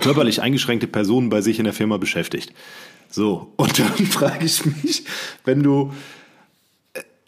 körperlich 0.00 0.40
eingeschränkte 0.40 0.86
Personen 0.86 1.28
bei 1.28 1.42
sich 1.42 1.58
in 1.58 1.64
der 1.64 1.74
Firma 1.74 1.98
beschäftigt. 1.98 2.52
So, 3.10 3.52
und 3.56 3.78
dann 3.78 3.86
frage 4.06 4.46
ich 4.46 4.64
mich, 4.64 5.04
wenn 5.44 5.62
du 5.62 5.92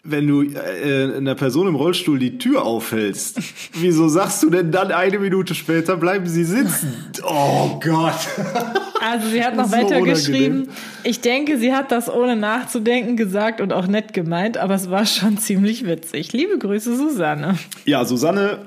wenn 0.05 0.27
du 0.27 0.43
äh, 0.43 1.15
einer 1.15 1.35
Person 1.35 1.67
im 1.67 1.75
Rollstuhl 1.75 2.19
die 2.19 2.37
Tür 2.37 2.65
aufhältst, 2.65 3.39
wieso 3.73 4.09
sagst 4.09 4.43
du 4.43 4.49
denn 4.49 4.71
dann 4.71 4.91
eine 4.91 5.17
Minute 5.17 5.55
später, 5.55 5.95
bleiben 5.95 6.27
sie 6.27 6.43
sitzen? 6.43 6.93
Oh 7.23 7.79
Gott. 7.83 8.13
Also 9.05 9.27
sie 9.27 9.43
hat 9.43 9.57
noch 9.57 9.69
weiter 9.69 10.01
geschrieben. 10.01 10.69
Ich 11.03 11.19
denke, 11.19 11.57
sie 11.57 11.73
hat 11.73 11.91
das 11.91 12.09
ohne 12.09 12.37
nachzudenken 12.37 13.17
gesagt 13.17 13.59
und 13.59 13.73
auch 13.73 13.85
nett 13.85 14.13
gemeint, 14.13 14.57
aber 14.57 14.75
es 14.75 14.89
war 14.89 15.05
schon 15.05 15.37
ziemlich 15.37 15.85
witzig. 15.85 16.31
Liebe 16.31 16.57
Grüße, 16.57 16.95
Susanne. 16.95 17.57
Ja, 17.83 18.05
Susanne, 18.05 18.59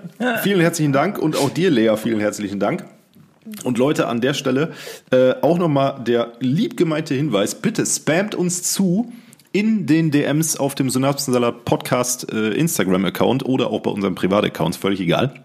vielen 0.43 0.61
herzlichen 0.61 0.93
Dank 0.93 1.19
und 1.19 1.37
auch 1.37 1.49
dir, 1.49 1.71
Lea, 1.71 1.97
vielen 1.97 2.21
herzlichen 2.21 2.61
Dank. 2.61 2.85
Und 3.65 3.79
Leute, 3.79 4.09
an 4.09 4.21
der 4.21 4.35
Stelle 4.35 4.73
äh, 5.11 5.33
auch 5.41 5.57
nochmal 5.57 6.05
der 6.07 6.33
lieb 6.39 6.77
gemeinte 6.77 7.15
Hinweis, 7.15 7.55
bitte 7.55 7.87
spamt 7.87 8.35
uns 8.35 8.63
zu 8.63 9.11
in 9.57 9.87
den 9.87 10.11
DMs 10.11 10.59
auf 10.59 10.75
dem 10.75 10.91
Synapsensalat 10.91 11.65
Podcast 11.65 12.31
äh, 12.31 12.51
Instagram-Account 12.51 13.47
oder 13.47 13.71
auch 13.71 13.81
bei 13.81 13.91
unserem 13.91 14.15
Privataccounts, 14.15 14.77
völlig 14.77 15.01
egal, 15.01 15.43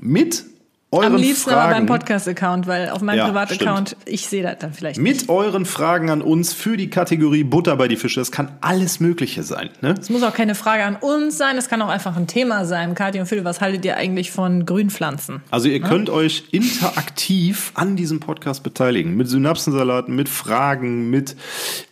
mit 0.00 0.46
euren 0.92 1.14
Am 1.14 1.16
liebsten 1.16 1.50
aber 1.50 1.62
Fragen. 1.62 1.74
beim 1.74 1.86
Podcast-Account, 1.86 2.66
weil 2.68 2.90
auf 2.90 3.02
meinem 3.02 3.18
Ja, 3.18 3.26
Privataccount, 3.26 3.96
ich 4.06 4.28
sehe 4.28 4.42
das 4.44 4.58
dann 4.60 4.72
vielleicht 4.72 5.00
nicht. 5.00 5.20
mit 5.22 5.28
euren 5.28 5.66
Fragen 5.66 6.10
an 6.10 6.22
uns 6.22 6.52
für 6.52 6.76
die 6.76 6.88
Kategorie 6.90 7.42
Butter 7.42 7.76
bei 7.76 7.88
die 7.88 7.96
Fische. 7.96 8.20
Das 8.20 8.30
kann 8.30 8.52
alles 8.60 9.00
Mögliche 9.00 9.42
sein. 9.42 9.70
Ne? 9.80 9.94
Es 10.00 10.10
muss 10.10 10.22
auch 10.22 10.32
keine 10.32 10.54
Frage 10.54 10.84
an 10.84 10.94
uns 10.96 11.36
sein, 11.38 11.56
es 11.56 11.68
kann 11.68 11.82
auch 11.82 11.88
einfach 11.88 12.16
ein 12.16 12.28
Thema 12.28 12.64
sein. 12.64 12.94
Kathi 12.94 13.18
und 13.18 13.26
Phil, 13.26 13.44
was 13.44 13.60
haltet 13.60 13.84
ihr 13.84 13.96
eigentlich 13.96 14.30
von 14.30 14.64
Grünpflanzen? 14.64 15.42
Also 15.50 15.68
ihr 15.68 15.80
könnt 15.80 16.08
euch 16.08 16.44
interaktiv 16.52 17.72
an 17.74 17.96
diesem 17.96 18.20
Podcast 18.20 18.62
beteiligen. 18.62 19.16
Mit 19.16 19.28
Synapsensalaten, 19.28 20.14
mit 20.14 20.28
Fragen, 20.28 21.10
mit 21.10 21.34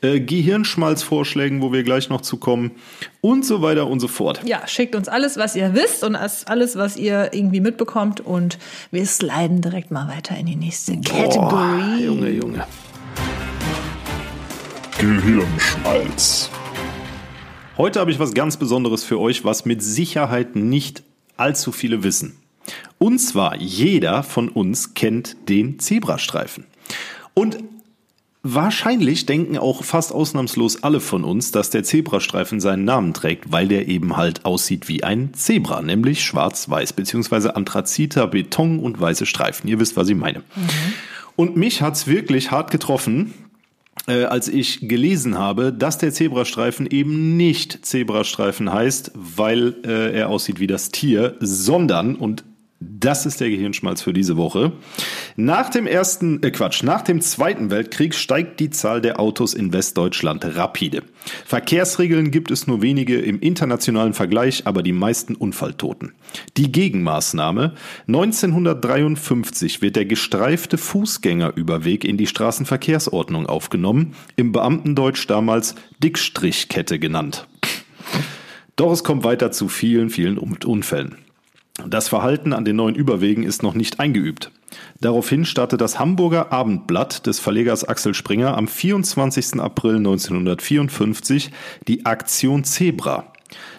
äh, 0.03 0.21
Gehirnschmalzvorschlägen, 0.21 1.63
wo 1.63 1.73
wir 1.73 1.83
gleich 1.83 2.09
noch 2.11 2.21
zu 2.21 2.37
kommen 2.37 2.71
und 3.25 3.43
so 3.47 3.63
weiter 3.63 3.87
und 3.87 4.01
so 4.01 4.09
fort. 4.09 4.43
Ja, 4.45 4.69
schickt 4.69 4.95
uns 4.95 5.09
alles, 5.09 5.39
was 5.39 5.57
ihr 5.57 5.73
wisst 5.73 6.05
und 6.05 6.15
alles, 6.15 6.77
was 6.77 6.99
ihr 6.99 7.33
irgendwie 7.33 7.61
mitbekommt 7.61 8.21
und 8.21 8.59
wir 8.91 9.07
sliden 9.07 9.63
direkt 9.63 9.91
mal 9.91 10.15
weiter 10.15 10.37
in 10.37 10.45
die 10.45 10.57
nächste 10.57 11.01
Kategorie. 11.01 12.05
Junge, 12.05 12.29
Junge. 12.29 12.67
Gehirnschmalz. 14.99 16.51
Heute 17.79 17.99
habe 17.99 18.11
ich 18.11 18.19
was 18.19 18.35
ganz 18.35 18.59
Besonderes 18.59 19.05
für 19.05 19.19
euch, 19.19 19.43
was 19.43 19.65
mit 19.65 19.83
Sicherheit 19.83 20.55
nicht 20.55 21.03
allzu 21.39 21.73
viele 21.73 22.03
wissen. 22.03 22.37
Und 22.99 23.21
zwar, 23.21 23.57
jeder 23.57 24.23
von 24.23 24.51
uns 24.51 24.93
kennt 24.93 25.49
den 25.49 25.79
Zebrastreifen. 25.79 26.67
Und 27.33 27.57
wahrscheinlich 28.45 29.27
denken 29.27 29.59
auch 29.59 29.83
fast 29.83 30.13
ausnahmslos 30.13 30.85
alle 30.85 31.01
von 31.01 31.25
uns, 31.25 31.51
dass 31.51 31.71
der 31.71 31.83
Zebrastreifen 31.83 32.61
seinen 32.61 32.85
Namen 32.85 33.15
trägt, 33.15 33.51
weil 33.51 33.67
der 33.67 33.89
eben 33.89 34.17
halt 34.17 34.45
aussieht 34.45 34.87
wie 34.87 35.03
ein 35.03 35.33
Zebra, 35.33 35.83
nämlich 35.83 36.23
schwarz-weiß, 36.23 36.93
beziehungsweise 36.93 37.57
Anthraziter, 37.57 38.27
Beton 38.29 38.79
und 38.79 39.01
weiße 39.01 39.27
Streifen. 39.27 39.67
Ihr 39.69 39.81
wisst, 39.81 39.97
was 39.97 40.09
ich 40.11 40.15
meine. 40.15 40.43
Und 41.37 41.57
mich 41.57 41.83
hat's 41.83 42.07
wirklich 42.07 42.51
hart 42.51 42.71
getroffen, 42.71 43.33
äh, 44.07 44.25
als 44.25 44.49
ich 44.49 44.89
gelesen 44.89 45.39
habe, 45.39 45.73
dass 45.73 45.97
der 45.97 46.13
Zebrastreifen 46.13 46.87
eben 46.87 47.37
nicht 47.39 47.87
Zebrastreifen 47.87 48.73
heißt, 48.73 49.13
weil 49.15 49.77
äh, 49.85 50.15
er 50.15 50.29
aussieht 50.29 50.61
wie 50.61 50.67
das 50.67 50.91
Tier, 50.91 51.37
sondern, 51.41 52.15
und 52.15 52.45
das 53.01 53.27
ist 53.27 53.41
der 53.41 53.51
Gehirnschmalz 53.51 54.03
für 54.03 54.13
diese 54.13 54.37
Woche. 54.37 54.73
Nach 55.37 55.71
dem 55.71 55.87
ersten, 55.87 56.43
äh 56.43 56.51
Quatsch, 56.51 56.83
nach 56.83 57.03
dem 57.03 57.21
Zweiten 57.21 57.71
Weltkrieg 57.71 58.15
steigt 58.15 58.61
die 58.61 58.71
Zahl 58.71 59.01
der 59.01 59.21
Autos 59.21 59.55
in 59.55 59.73
Westdeutschland 59.73 60.45
rapide. 60.57 61.03
Verkehrsregeln 61.45 62.31
gibt 62.31 62.51
es 62.51 62.67
nur 62.67 62.83
wenige 62.83 63.19
im 63.21 63.41
internationalen 63.41 64.15
Vergleich, 64.15 64.67
aber 64.67 64.83
die 64.83 64.93
meisten 64.93 65.35
Unfalltoten. 65.35 66.13
Die 66.57 66.71
Gegenmaßnahme 66.71 67.75
1953 68.07 69.83
wird 69.83 69.97
der 69.97 70.05
gestreifte 70.05 70.79
Fußgängerüberweg 70.79 72.05
in 72.05 72.17
die 72.17 72.27
Straßenverkehrsordnung 72.27 73.47
aufgenommen, 73.47 74.15
im 74.37 74.53
Beamtendeutsch 74.53 75.27
damals 75.29 75.75
Dickstrichkette 76.03 76.99
genannt. 76.99 77.47
Doch 78.77 78.93
es 78.93 79.05
kommt 79.05 79.25
weiter 79.25 79.53
zu 79.53 79.69
vielen, 79.69 80.11
vielen 80.11 80.37
Unfällen. 80.39 81.24
Das 81.83 82.09
Verhalten 82.09 82.53
an 82.53 82.65
den 82.65 82.77
neuen 82.77 82.95
Überwegen 82.95 83.43
ist 83.43 83.63
noch 83.63 83.75
nicht 83.75 83.99
eingeübt. 83.99 84.53
Daraufhin 85.01 85.45
startet 85.45 85.81
das 85.81 85.99
Hamburger 85.99 86.53
Abendblatt 86.53 87.27
des 87.27 87.41
Verlegers 87.41 87.85
Axel 87.85 88.15
Springer 88.15 88.57
am 88.57 88.69
24. 88.69 89.61
April 89.61 89.97
1954 89.97 91.51
die 91.89 92.07
Aktion 92.07 92.63
Zebra. 92.65 93.33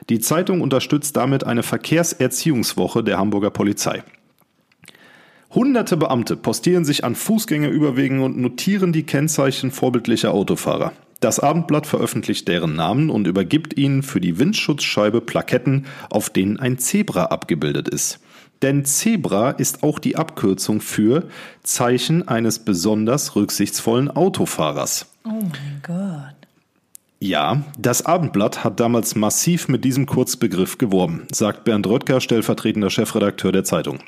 Die 0.10 0.19
Zeitung 0.19 0.62
unterstützt 0.62 1.15
damit 1.15 1.45
eine 1.45 1.63
Verkehrserziehungswoche 1.63 3.03
der 3.03 3.17
Hamburger 3.17 3.49
Polizei. 3.49 4.03
Hunderte 5.51 5.95
Beamte 5.95 6.36
postieren 6.36 6.84
sich 6.84 7.05
an 7.05 7.15
Fußgängerüberwegen 7.15 8.21
und 8.21 8.38
notieren 8.38 8.91
die 8.91 9.03
Kennzeichen 9.03 9.71
vorbildlicher 9.71 10.34
Autofahrer. 10.34 10.91
Das 11.19 11.39
Abendblatt 11.39 11.88
veröffentlicht 11.88 12.47
deren 12.47 12.75
Namen 12.75 13.10
und 13.10 13.28
übergibt 13.28 13.78
ihnen 13.78 14.04
für 14.04 14.21
die 14.21 14.38
Windschutzscheibe 14.38 15.21
Plaketten, 15.21 15.86
auf 16.10 16.30
denen 16.30 16.60
ein 16.60 16.78
Zebra 16.78 17.25
abgebildet 17.25 17.88
ist. 17.88 18.19
Denn 18.62 18.86
Zebra 18.86 19.51
ist 19.51 19.84
auch 19.84 19.99
die 19.99 20.15
Abkürzung 20.15 20.82
für 20.82 21.28
Zeichen 21.63 22.28
eines 22.28 22.60
besonders 22.60 23.36
rücksichtsvollen 23.36 24.10
Autofahrers. 24.10 25.08
Oh 25.25 25.30
mein 25.30 25.82
Gott. 25.84 26.36
Ja, 27.19 27.63
das 27.78 28.06
Abendblatt 28.06 28.63
hat 28.63 28.80
damals 28.80 29.15
massiv 29.15 29.67
mit 29.67 29.84
diesem 29.84 30.06
Kurzbegriff 30.06 30.78
geworben, 30.78 31.23
sagt 31.32 31.63
Bernd 31.63 31.88
Röttger, 31.88 32.21
stellvertretender 32.21 32.89
Chefredakteur 32.89 33.51
der 33.51 33.63
Zeitung. 33.63 33.99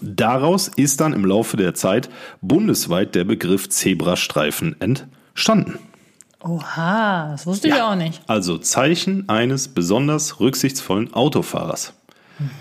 Daraus 0.00 0.68
ist 0.68 1.00
dann 1.00 1.12
im 1.12 1.24
Laufe 1.24 1.56
der 1.56 1.74
Zeit 1.74 2.08
bundesweit 2.40 3.14
der 3.14 3.24
Begriff 3.24 3.68
Zebrastreifen 3.68 4.76
entstanden. 4.80 5.78
Oha, 6.42 7.30
das 7.32 7.46
wusste 7.46 7.68
ich 7.68 7.74
auch 7.74 7.96
nicht. 7.96 8.20
Also 8.26 8.58
Zeichen 8.58 9.28
eines 9.28 9.68
besonders 9.68 10.38
rücksichtsvollen 10.40 11.14
Autofahrers. 11.14 11.94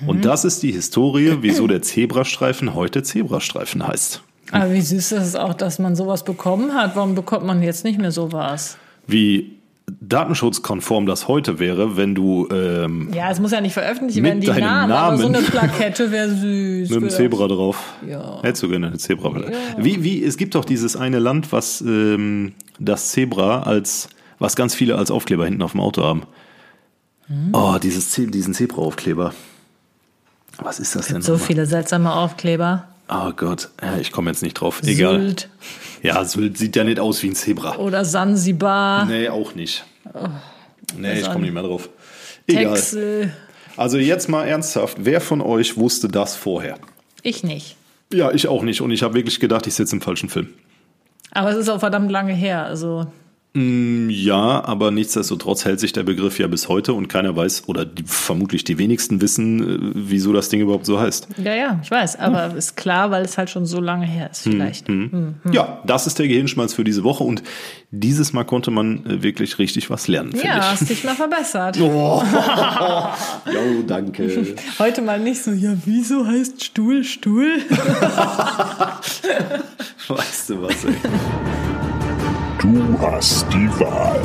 Und 0.07 0.23
das 0.23 0.45
ist 0.45 0.63
die 0.63 0.71
Historie, 0.71 1.37
wieso 1.41 1.67
der 1.67 1.81
Zebrastreifen 1.81 2.73
heute 2.75 3.03
Zebrastreifen 3.03 3.85
heißt. 3.85 4.21
Aber 4.51 4.71
wie 4.71 4.81
süß 4.81 5.11
ist 5.11 5.23
es 5.23 5.35
auch, 5.35 5.53
dass 5.53 5.79
man 5.79 5.95
sowas 5.95 6.23
bekommen 6.23 6.73
hat. 6.73 6.95
Warum 6.95 7.15
bekommt 7.15 7.45
man 7.45 7.61
jetzt 7.61 7.83
nicht 7.83 7.99
mehr 7.99 8.11
sowas? 8.11 8.77
Wie 9.07 9.55
datenschutzkonform 10.01 11.05
das 11.05 11.27
heute 11.27 11.59
wäre, 11.59 11.97
wenn 11.97 12.15
du 12.15 12.47
ähm, 12.51 13.09
Ja, 13.13 13.31
es 13.31 13.39
muss 13.39 13.51
ja 13.51 13.61
nicht 13.61 13.73
veröffentlicht 13.73 14.21
werden, 14.23 14.41
die 14.41 14.47
deinem 14.47 14.61
Namen, 14.61 14.91
aber 14.91 15.17
so 15.17 15.23
Namen. 15.23 15.35
eine 15.35 15.45
Plakette 15.45 16.11
wäre 16.11 16.29
süß. 16.29 16.89
mit 16.91 16.97
einem 16.97 17.09
Zebra 17.09 17.47
drauf. 17.47 17.93
Ja. 18.07 18.39
Hättest 18.41 18.63
du 18.63 18.69
gerne 18.69 18.87
eine 18.87 18.97
Zebra. 18.97 19.33
Wie, 19.77 20.03
wie, 20.03 20.23
es 20.23 20.37
gibt 20.37 20.55
doch 20.55 20.65
dieses 20.65 20.95
eine 20.95 21.19
Land, 21.19 21.51
was 21.51 21.81
ähm, 21.81 22.53
das 22.79 23.09
Zebra 23.09 23.63
als, 23.63 24.09
was 24.39 24.55
ganz 24.55 24.75
viele 24.75 24.95
als 24.97 25.11
Aufkleber 25.11 25.45
hinten 25.45 25.61
auf 25.61 25.71
dem 25.71 25.81
Auto 25.81 26.03
haben. 26.03 26.23
Hm. 27.27 27.49
Oh, 27.53 27.77
dieses, 27.81 28.11
Ze- 28.11 28.27
diesen 28.27 28.53
Zebra-Aufkleber. 28.53 29.33
Was 30.59 30.79
ist 30.79 30.95
das 30.95 31.07
denn? 31.07 31.21
So 31.21 31.33
nochmal? 31.33 31.47
viele 31.47 31.65
seltsame 31.65 32.13
Aufkleber. 32.13 32.87
Oh 33.09 33.31
Gott, 33.35 33.69
ich 33.99 34.11
komme 34.11 34.31
jetzt 34.31 34.41
nicht 34.41 34.53
drauf. 34.55 34.81
Egal. 34.83 35.19
Sylt 35.19 35.49
Ja, 36.01 36.23
Sylt 36.25 36.57
sieht 36.57 36.75
ja 36.75 36.83
nicht 36.83 36.99
aus 36.99 37.21
wie 37.23 37.27
ein 37.29 37.35
Zebra. 37.35 37.77
oder 37.77 38.03
Sansibar, 38.05 39.05
Nee, 39.05 39.29
auch 39.29 39.53
nicht. 39.53 39.85
Nee, 40.97 41.19
ich 41.19 41.25
auch 41.27 41.31
komme 41.33 41.45
nicht 41.45 41.53
mehr 41.53 41.63
drauf. 41.63 41.89
Egal. 42.47 42.73
Texel. 42.75 43.33
Also 43.77 43.97
jetzt 43.97 44.29
mal 44.29 44.45
ernsthaft, 44.45 44.97
wer 45.01 45.19
von 45.21 45.41
euch 45.41 45.77
wusste 45.77 46.07
das 46.07 46.35
vorher? 46.35 46.77
Ich 47.21 47.43
nicht. 47.43 47.75
Ja, 48.13 48.31
ich 48.31 48.47
auch 48.47 48.63
nicht. 48.63 48.81
Und 48.81 48.91
ich 48.91 49.03
habe 49.03 49.15
wirklich 49.15 49.39
gedacht, 49.39 49.67
ich 49.67 49.73
sitze 49.73 49.95
im 49.95 50.01
falschen 50.01 50.29
Film. 50.29 50.49
Aber 51.35 51.51
es 51.51 51.57
ist 51.57 51.69
auch 51.69 51.79
verdammt 51.79 52.09
lange 52.11 52.33
her. 52.33 52.65
Also 52.65 53.05
Ja, 53.57 54.65
aber 54.65 54.91
nichtsdestotrotz 54.91 55.63
hält 55.63 55.79
sich 55.79 55.93
der 55.93 56.03
Begriff 56.03 56.39
ja 56.39 56.47
bis 56.47 56.67
heute 56.67 56.91
und 56.91 57.07
keiner 57.07 57.37
weiß, 57.37 57.63
oder 57.67 57.85
die, 57.85 58.03
vermutlich 58.05 58.65
die 58.65 58.77
wenigsten 58.77 59.21
wissen, 59.21 59.61
äh, 59.61 59.91
wieso 59.95 60.33
das 60.33 60.49
Ding 60.49 60.59
überhaupt 60.59 60.85
so 60.85 60.99
heißt. 60.99 61.29
Ja, 61.41 61.53
ja, 61.55 61.79
ich 61.81 61.89
weiß, 61.89 62.19
aber 62.19 62.53
ist 62.55 62.75
klar, 62.75 63.11
weil 63.11 63.23
es 63.23 63.37
halt 63.37 63.49
schon 63.49 63.65
so 63.65 63.79
lange 63.79 64.05
her 64.05 64.29
ist, 64.29 64.41
vielleicht. 64.41 64.89
Hm. 64.89 65.35
Ja, 65.53 65.79
das 65.85 66.05
ist 66.05 66.19
der 66.19 66.27
Gehirnschmalz 66.27 66.73
für 66.73 66.83
diese 66.83 67.05
Woche 67.05 67.23
und 67.23 67.43
dieses 67.91 68.33
Mal 68.33 68.43
konnte 68.43 68.71
man 68.71 69.05
äh, 69.05 69.23
wirklich 69.23 69.57
richtig 69.57 69.89
was 69.89 70.09
lernen, 70.09 70.31
Ja, 70.35 70.57
ich. 70.57 70.63
hast 70.71 70.89
dich 70.89 71.03
mal 71.05 71.15
verbessert. 71.15 71.77
Jo, 73.53 73.83
danke. 73.87 74.55
Heute 74.79 75.01
mal 75.01 75.19
nicht 75.19 75.41
so, 75.41 75.51
ja, 75.51 75.73
wieso 75.85 76.25
heißt 76.27 76.61
Stuhl 76.63 77.03
Stuhl? 77.05 77.59
Weißt 80.07 80.49
du 80.49 80.61
was, 80.61 80.85
ey? 80.85 80.93
Du 82.61 82.99
hast 82.99 83.45
die 83.51 83.67
Wahl. 83.79 84.21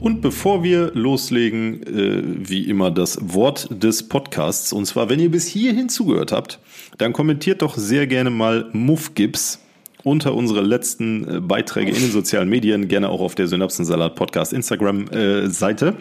Und 0.00 0.22
bevor 0.22 0.62
wir 0.64 0.92
loslegen, 0.94 1.82
äh, 1.82 2.22
wie 2.24 2.68
immer 2.68 2.90
das 2.90 3.18
Wort 3.20 3.68
des 3.70 4.08
Podcasts. 4.08 4.72
Und 4.72 4.86
zwar, 4.86 5.10
wenn 5.10 5.20
ihr 5.20 5.30
bis 5.30 5.46
hierhin 5.46 5.88
zugehört 5.90 6.32
habt, 6.32 6.58
dann 6.98 7.12
kommentiert 7.12 7.60
doch 7.62 7.76
sehr 7.76 8.06
gerne 8.06 8.30
mal 8.30 8.70
Muffgips 8.72 9.60
unter 10.02 10.34
unsere 10.34 10.62
letzten 10.62 11.28
äh, 11.36 11.40
Beiträge 11.40 11.90
in 11.92 12.00
den 12.00 12.10
sozialen 12.10 12.48
Medien, 12.48 12.88
gerne 12.88 13.10
auch 13.10 13.20
auf 13.20 13.34
der 13.34 13.46
Synapsensalat 13.46 14.14
Podcast 14.14 14.54
Instagram 14.54 15.08
äh, 15.08 15.48
Seite. 15.48 15.96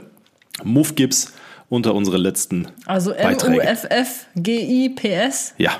Muffgips 0.63 1.33
unter 1.67 1.93
unsere 1.93 2.17
letzten 2.17 2.67
Also 2.85 3.11
Beiträge. 3.11 3.61
M-U-F-F-G-I-P-S. 3.61 5.55
Ja, 5.57 5.71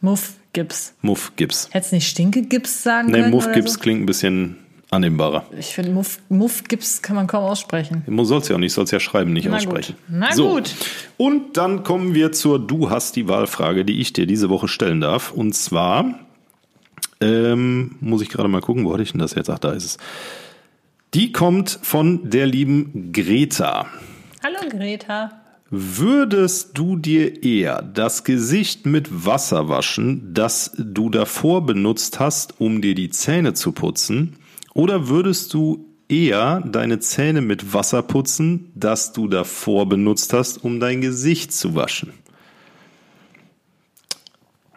Muff 0.00 0.34
Gips. 0.54 0.94
Muffgips. 1.02 1.68
Hättest 1.72 1.92
nicht 1.92 2.08
Stinke-Gips 2.08 2.82
sagen 2.82 3.08
Nee, 3.08 3.18
können? 3.20 3.30
Muffgips 3.30 3.72
oder 3.74 3.82
klingt 3.82 4.00
ein 4.02 4.06
bisschen 4.06 4.56
annehmbarer. 4.90 5.44
so? 5.50 5.56
Ich 5.58 5.74
finde, 5.74 5.90
Muff, 5.90 6.18
Muff 6.30 6.64
Gips 6.64 7.02
kann 7.02 7.16
man 7.16 7.26
kaum 7.26 7.44
aussprechen. 7.44 8.02
Man 8.06 8.24
soll 8.24 8.40
es 8.40 8.48
ja 8.48 8.54
auch 8.56 8.60
nicht, 8.60 8.72
soll 8.72 8.84
es 8.84 8.90
ja 8.92 9.00
schreiben, 9.00 9.32
nicht 9.34 9.48
Na 9.50 9.56
aussprechen. 9.56 9.96
gut. 10.08 10.16
Na 10.16 10.34
gut. 10.34 10.74
Und 11.18 11.56
dann 11.56 11.82
kommen 11.82 12.14
wir 12.14 12.32
zur 12.32 12.58
Du 12.64 12.88
hast 12.90 13.16
die 13.16 13.28
Wahlfrage, 13.28 13.84
die 13.84 14.00
ich 14.00 14.12
dir 14.14 14.26
diese 14.26 14.48
Woche 14.48 14.68
stellen 14.68 15.00
darf. 15.00 15.32
Und 15.32 15.54
zwar 15.54 16.20
ähm, 17.20 17.96
muss 18.00 18.22
ich 18.22 18.28
gerade 18.28 18.48
mal 18.48 18.60
gucken, 18.60 18.84
wo 18.84 18.92
hatte 18.92 19.02
ich 19.02 19.12
denn 19.12 19.20
das 19.20 19.34
jetzt? 19.34 19.50
Ach, 19.50 19.58
da 19.58 19.72
ist 19.72 19.84
es. 19.84 19.98
Die 21.14 21.32
kommt 21.32 21.78
von 21.82 22.30
der 22.30 22.46
lieben 22.46 23.12
Greta. 23.12 23.86
Hallo 24.42 24.58
Greta. 24.70 25.30
Würdest 25.76 26.78
du 26.78 26.94
dir 26.94 27.42
eher 27.42 27.82
das 27.82 28.22
Gesicht 28.22 28.86
mit 28.86 29.26
Wasser 29.26 29.68
waschen, 29.68 30.32
das 30.32 30.70
du 30.78 31.10
davor 31.10 31.66
benutzt 31.66 32.20
hast, 32.20 32.60
um 32.60 32.80
dir 32.80 32.94
die 32.94 33.10
Zähne 33.10 33.54
zu 33.54 33.72
putzen? 33.72 34.36
Oder 34.72 35.08
würdest 35.08 35.52
du 35.52 35.84
eher 36.08 36.60
deine 36.60 37.00
Zähne 37.00 37.40
mit 37.40 37.74
Wasser 37.74 38.02
putzen, 38.02 38.70
das 38.76 39.12
du 39.12 39.26
davor 39.26 39.88
benutzt 39.88 40.32
hast, 40.32 40.62
um 40.62 40.78
dein 40.78 41.00
Gesicht 41.00 41.52
zu 41.52 41.74
waschen? 41.74 42.12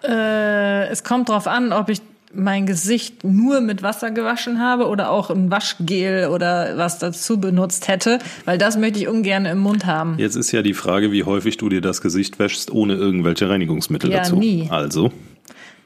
Äh, 0.04 0.88
es 0.88 1.04
kommt 1.04 1.30
drauf 1.30 1.46
an, 1.46 1.74
ob 1.74 1.90
ich 1.90 2.02
mein 2.34 2.66
Gesicht 2.66 3.24
nur 3.24 3.62
mit 3.62 3.82
Wasser 3.84 4.12
gewaschen 4.12 4.60
habe 4.60 4.88
oder 4.88 5.10
auch 5.12 5.30
ein 5.30 5.50
Waschgel 5.50 6.28
oder 6.28 6.78
was 6.78 7.00
dazu 7.00 7.40
benutzt 7.40 7.88
hätte, 7.88 8.20
weil 8.46 8.58
das 8.58 8.78
möchte 8.78 9.00
ich 9.00 9.08
ungern 9.08 9.46
im 9.46 9.60
Mund 9.60 9.86
haben. 9.86 10.16
Jetzt 10.20 10.36
ist 10.36 10.52
ja 10.52 10.62
die 10.62 10.74
Frage, 10.74 11.12
wie 11.12 11.24
häufig 11.24 11.58
du 11.58 11.70
dir 11.70 11.82
das 11.82 12.02
Gesicht 12.02 12.38
wäschst, 12.40 12.70
ohne 12.72 12.94
irgendwelche 12.96 13.50
Reinigungsmittel 13.50 14.12
Ja, 14.12 14.18
dazu. 14.20 14.36
nie. 14.36 14.68
Also, 14.70 15.12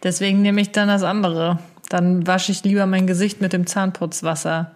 Deswegen 0.04 0.41
nehme 0.41 0.62
ich 0.62 0.71
dann 0.71 0.88
das 0.88 1.04
andere. 1.04 1.60
Dann 1.89 2.25
wasche 2.25 2.51
ich 2.51 2.63
lieber 2.63 2.88
mein 2.88 3.06
Gesicht 3.06 3.39
mit 3.39 3.54
dem 3.54 3.67
Zahnputzwasser. 3.67 4.71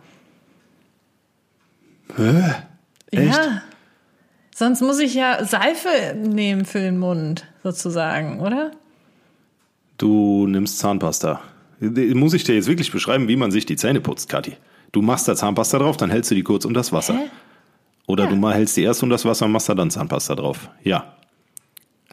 Echt? 3.12 3.34
Ja. 3.36 3.62
Sonst 4.56 4.82
muss 4.82 5.00
ich 5.00 5.16
ja 5.16 5.44
Seife 5.44 5.90
nehmen 6.16 6.66
für 6.66 6.80
den 6.80 6.98
Mund, 6.98 7.46
sozusagen, 7.64 8.40
oder? 8.40 8.72
du 9.98 10.46
nimmst 10.48 10.78
Zahnpasta. 10.80 11.40
Muss 11.80 12.34
ich 12.34 12.44
dir 12.44 12.56
jetzt 12.56 12.68
wirklich 12.68 12.92
beschreiben, 12.92 13.28
wie 13.28 13.36
man 13.36 13.52
sich 13.52 13.66
die 13.66 13.76
Zähne 13.76 14.02
putzt, 14.02 14.30
Kathi? 14.30 14.54
Du 14.92 15.02
machst 15.02 15.28
da 15.28 15.36
Zahnpasta 15.36 15.78
drauf, 15.80 15.98
dann 15.98 16.10
hältst 16.10 16.32
du 16.32 16.36
die 16.36 16.44
kurz 16.44 16.64
unter 16.66 16.80
das 16.80 16.92
Wasser. 16.94 17.16
Hä? 17.16 17.30
Oder 18.08 18.26
Ja. 18.26 18.30
du 18.30 18.36
mal 18.38 18.54
hältst 18.54 18.78
die 18.78 18.84
erst 18.84 19.04
unter 19.04 19.16
das 19.16 19.26
Wasser 19.26 19.46
und 19.46 19.52
machst 19.52 19.68
da 19.68 19.74
dann 19.76 19.90
Zahnpasta 19.92 20.36
drauf. 20.36 20.70
Ja. 20.84 21.16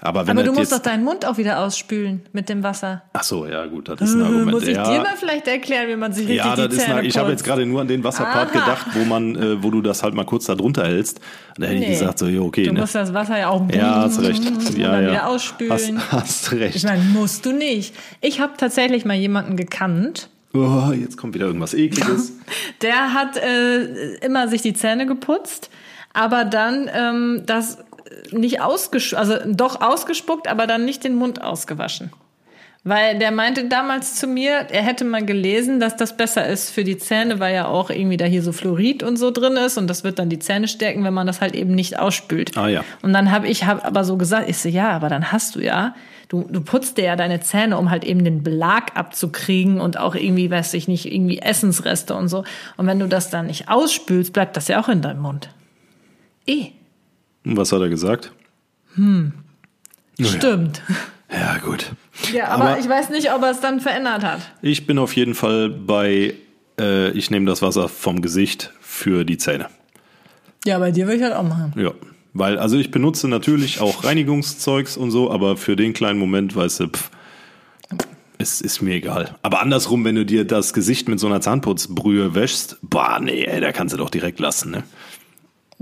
Aber 0.05 0.27
wenn 0.27 0.37
Aber 0.37 0.43
du 0.45 0.53
musst 0.53 0.73
doch 0.73 0.81
deinen 0.81 1.05
Mund 1.05 1.25
auch 1.25 1.39
wieder 1.39 1.61
ausspülen 1.61 2.23
mit 2.33 2.49
dem 2.49 2.65
Wasser. 2.65 3.03
ach 3.13 3.23
so, 3.23 3.47
ja 3.47 3.65
gut, 3.67 3.89
das 3.89 4.01
ist 4.01 4.15
ein 4.15 4.23
Argument. 4.23 4.51
Muss 4.51 4.65
ich 4.65 4.75
ja, 4.77 4.83
dir 4.91 4.99
mal 5.01 5.17
vielleicht 5.17 5.47
erklären, 5.47 5.89
wie 5.89 5.95
man 5.95 6.13
sich 6.13 6.27
richtig 6.27 6.45
ja, 6.45 6.57
die 6.57 6.63
das 6.63 6.73
ist 6.75 6.81
Zähne 6.83 6.97
eine, 6.97 7.07
ich 7.07 7.17
habe 7.17 7.31
jetzt 7.31 7.45
gerade 7.45 7.65
nur 7.65 7.81
an 7.81 7.87
den 7.87 8.03
Wasserpart 8.03 8.51
Aha. 8.51 8.59
gedacht, 8.61 8.87
wo 8.95 9.05
man, 9.05 9.37
äh, 9.37 9.63
wo 9.63 9.71
du 9.71 9.81
das 9.81 10.03
halt 10.03 10.15
mal 10.15 10.25
kurz 10.25 10.47
da 10.47 10.57
drunter 10.57 10.85
hältst. 10.85 11.21
Und 11.57 11.63
da 11.63 11.67
hätte 11.69 11.77
ich 11.79 11.87
Nee. 11.87 11.93
gesagt, 11.93 12.19
so, 12.19 12.27
ja, 12.27 12.41
okay, 12.41 12.65
Du 12.65 12.73
ne? 12.73 12.81
musst 12.81 12.97
das 12.97 13.15
Wasser 13.15 13.39
ja 13.39 13.49
auch 13.49 13.63
Ja, 13.73 14.03
hast 14.03 14.21
recht. 14.21 14.43
Ja, 14.77 15.01
ja. 15.01 15.11
wieder 15.13 15.27
ausspülen. 15.29 16.01
Hast, 16.11 16.13
hast 16.13 16.53
recht. 16.53 16.75
Ich 16.75 16.83
meine, 16.83 17.03
musst 17.05 17.47
du 17.47 17.53
nicht. 17.53 17.95
Ich 18.21 18.41
habe 18.41 18.55
tatsächlich 18.57 19.05
mal 19.05 19.15
jemanden 19.17 19.57
gekannt, 19.57 20.29
Oh, 20.55 20.93
jetzt 20.93 21.17
kommt 21.17 21.33
wieder 21.35 21.47
irgendwas 21.47 21.73
Ekliges. 21.73 22.33
der 22.83 23.15
hat 23.15 23.39
äh, 23.39 24.17
immer 24.17 24.49
sich 24.49 24.61
die 24.61 24.75
Zähne 24.75 25.07
geputzt, 25.07 25.71
aber 26.13 26.45
dann 26.45 26.91
ähm, 26.93 27.43
das 27.47 27.79
nicht 28.31 28.61
ausgespuckt, 28.61 29.19
also 29.19 29.37
doch 29.47 29.81
ausgespuckt, 29.81 30.49
aber 30.49 30.67
dann 30.67 30.85
nicht 30.85 31.05
den 31.05 31.15
Mund 31.15 31.43
ausgewaschen. 31.43 32.13
Weil 32.85 33.17
der 33.17 33.31
meinte 33.31 33.69
damals 33.69 34.17
zu 34.17 34.27
mir, 34.27 34.67
er 34.71 34.83
hätte 34.83 35.05
mal 35.05 35.25
gelesen, 35.25 35.79
dass 35.79 35.97
das 35.97 36.17
besser 36.17 36.49
ist 36.49 36.71
für 36.71 36.83
die 36.83 36.99
Zähne, 36.99 37.39
weil 37.39 37.55
ja 37.55 37.67
auch 37.67 37.91
irgendwie 37.91 38.17
da 38.17 38.25
hier 38.25 38.43
so 38.43 38.51
Fluorid 38.51 39.05
und 39.05 39.17
so 39.17 39.31
drin 39.31 39.57
ist 39.57 39.79
und 39.79 39.87
das 39.87 40.03
wird 40.03 40.19
dann 40.19 40.29
die 40.29 40.41
Zähne 40.41 40.67
stärken, 40.67 41.05
wenn 41.05 41.15
man 41.15 41.29
das 41.29 41.41
halt 41.41 41.55
eben 41.55 41.77
nicht 41.77 42.01
ausspült. 42.01 42.57
Ah, 42.57 42.67
ja. 42.67 42.85
Und 43.03 43.13
dann 43.13 43.31
habe 43.31 43.47
ich 43.47 43.67
hab 43.67 43.85
aber 43.85 44.03
so 44.03 44.17
gesagt, 44.17 44.49
ich 44.49 44.59
so, 44.59 44.69
ja, 44.69 44.91
aber 44.91 45.09
dann 45.09 45.31
hast 45.31 45.55
du 45.55 45.61
ja, 45.61 45.95
du, 46.29 46.45
du 46.51 46.61
putzt 46.61 46.99
dir 46.99 47.05
ja 47.05 47.15
deine 47.15 47.39
Zähne, 47.39 47.79
um 47.79 47.89
halt 47.89 48.03
eben 48.03 48.25
den 48.25 48.43
Belag 48.43 48.97
abzukriegen 48.97 49.81
und 49.81 49.97
auch 49.97 50.17
irgendwie, 50.17 50.51
weiß 50.51 50.75
ich 50.75 50.89
nicht, 50.89 51.13
irgendwie 51.13 51.39
Essensreste 51.39 52.17
und 52.17 52.27
so. 52.27 52.43
Und 52.77 52.89
wenn 52.89 52.99
du 52.99 53.07
das 53.07 53.31
dann 53.31 53.47
nicht 53.47 53.69
ausspülst, 53.69 54.33
bleibt 54.33 54.57
das 54.57 54.67
ja 54.67 54.83
auch 54.83 54.89
in 54.89 55.03
deinem 55.03 55.23
Mund. 55.23 55.51
Eh, 56.49 56.73
was 57.45 57.73
hat 57.73 57.81
er 57.81 57.89
gesagt? 57.89 58.33
stimmt. 60.21 60.83
Ja, 61.33 61.59
gut. 61.59 61.87
Ja, 62.33 62.49
aber, 62.49 62.65
Aber- 62.71 62.79
ich 62.79 62.89
weiß 62.89 63.11
nicht, 63.11 63.33
ob 63.33 63.43
er 63.43 63.51
es 63.53 63.61
dann 63.61 63.81
verändert 63.81 64.23
hat. 64.23 64.41
Ich 64.61 64.87
bin 64.87 64.99
auf 64.99 65.15
jeden 65.17 65.35
Fall 65.35 65.71
bei, 65.71 66.35
äh, 66.79 67.11
ich 67.13 67.31
nehme 67.31 67.47
das 67.47 67.63
Wasser 67.63 67.89
vom 67.89 68.21
Gesicht 68.21 68.73
für 68.81 69.25
die 69.25 69.39
Zähne. 69.39 69.67
Ja, 70.67 70.79
bei 70.79 70.91
dir 70.91 71.07
würde 71.07 71.17
ich 71.17 71.23
halt 71.23 71.35
auch 71.35 71.43
machen. 71.43 71.73
Ja. 71.77 71.93
Weil, 72.35 72.59
also 72.59 72.79
ich 72.79 72.91
benutze 72.91 73.29
natürlich 73.29 73.81
auch 73.81 74.05
Reinigungszeugs 74.05 74.97
und 74.97 75.11
so, 75.11 75.31
aber 75.31 75.57
für 75.57 75.77
den 75.77 75.93
kleinen 75.93 76.19
Moment, 76.19 76.55
weißt 76.57 76.81
du, 76.81 76.89
pff, 76.89 77.11
es 78.39 78.61
ist 78.61 78.81
mir 78.83 78.95
egal. 78.95 79.37
Aber 79.43 79.61
andersrum, 79.61 80.05
wenn 80.05 80.15
du 80.15 80.25
dir 80.25 80.45
das 80.47 80.73
Gesicht 80.73 81.09
mit 81.09 81.21
so 81.21 81.27
einer 81.27 81.41
Zahnputzbrühe 81.41 82.35
wäschst, 82.35 82.79
bah, 82.83 83.21
nee, 83.21 83.45
ey, 83.45 83.61
da 83.61 83.71
kannst 83.73 83.93
du 83.95 83.99
doch 83.99 84.11
direkt 84.11 84.41
lassen, 84.41 84.71
ne? 84.71 84.83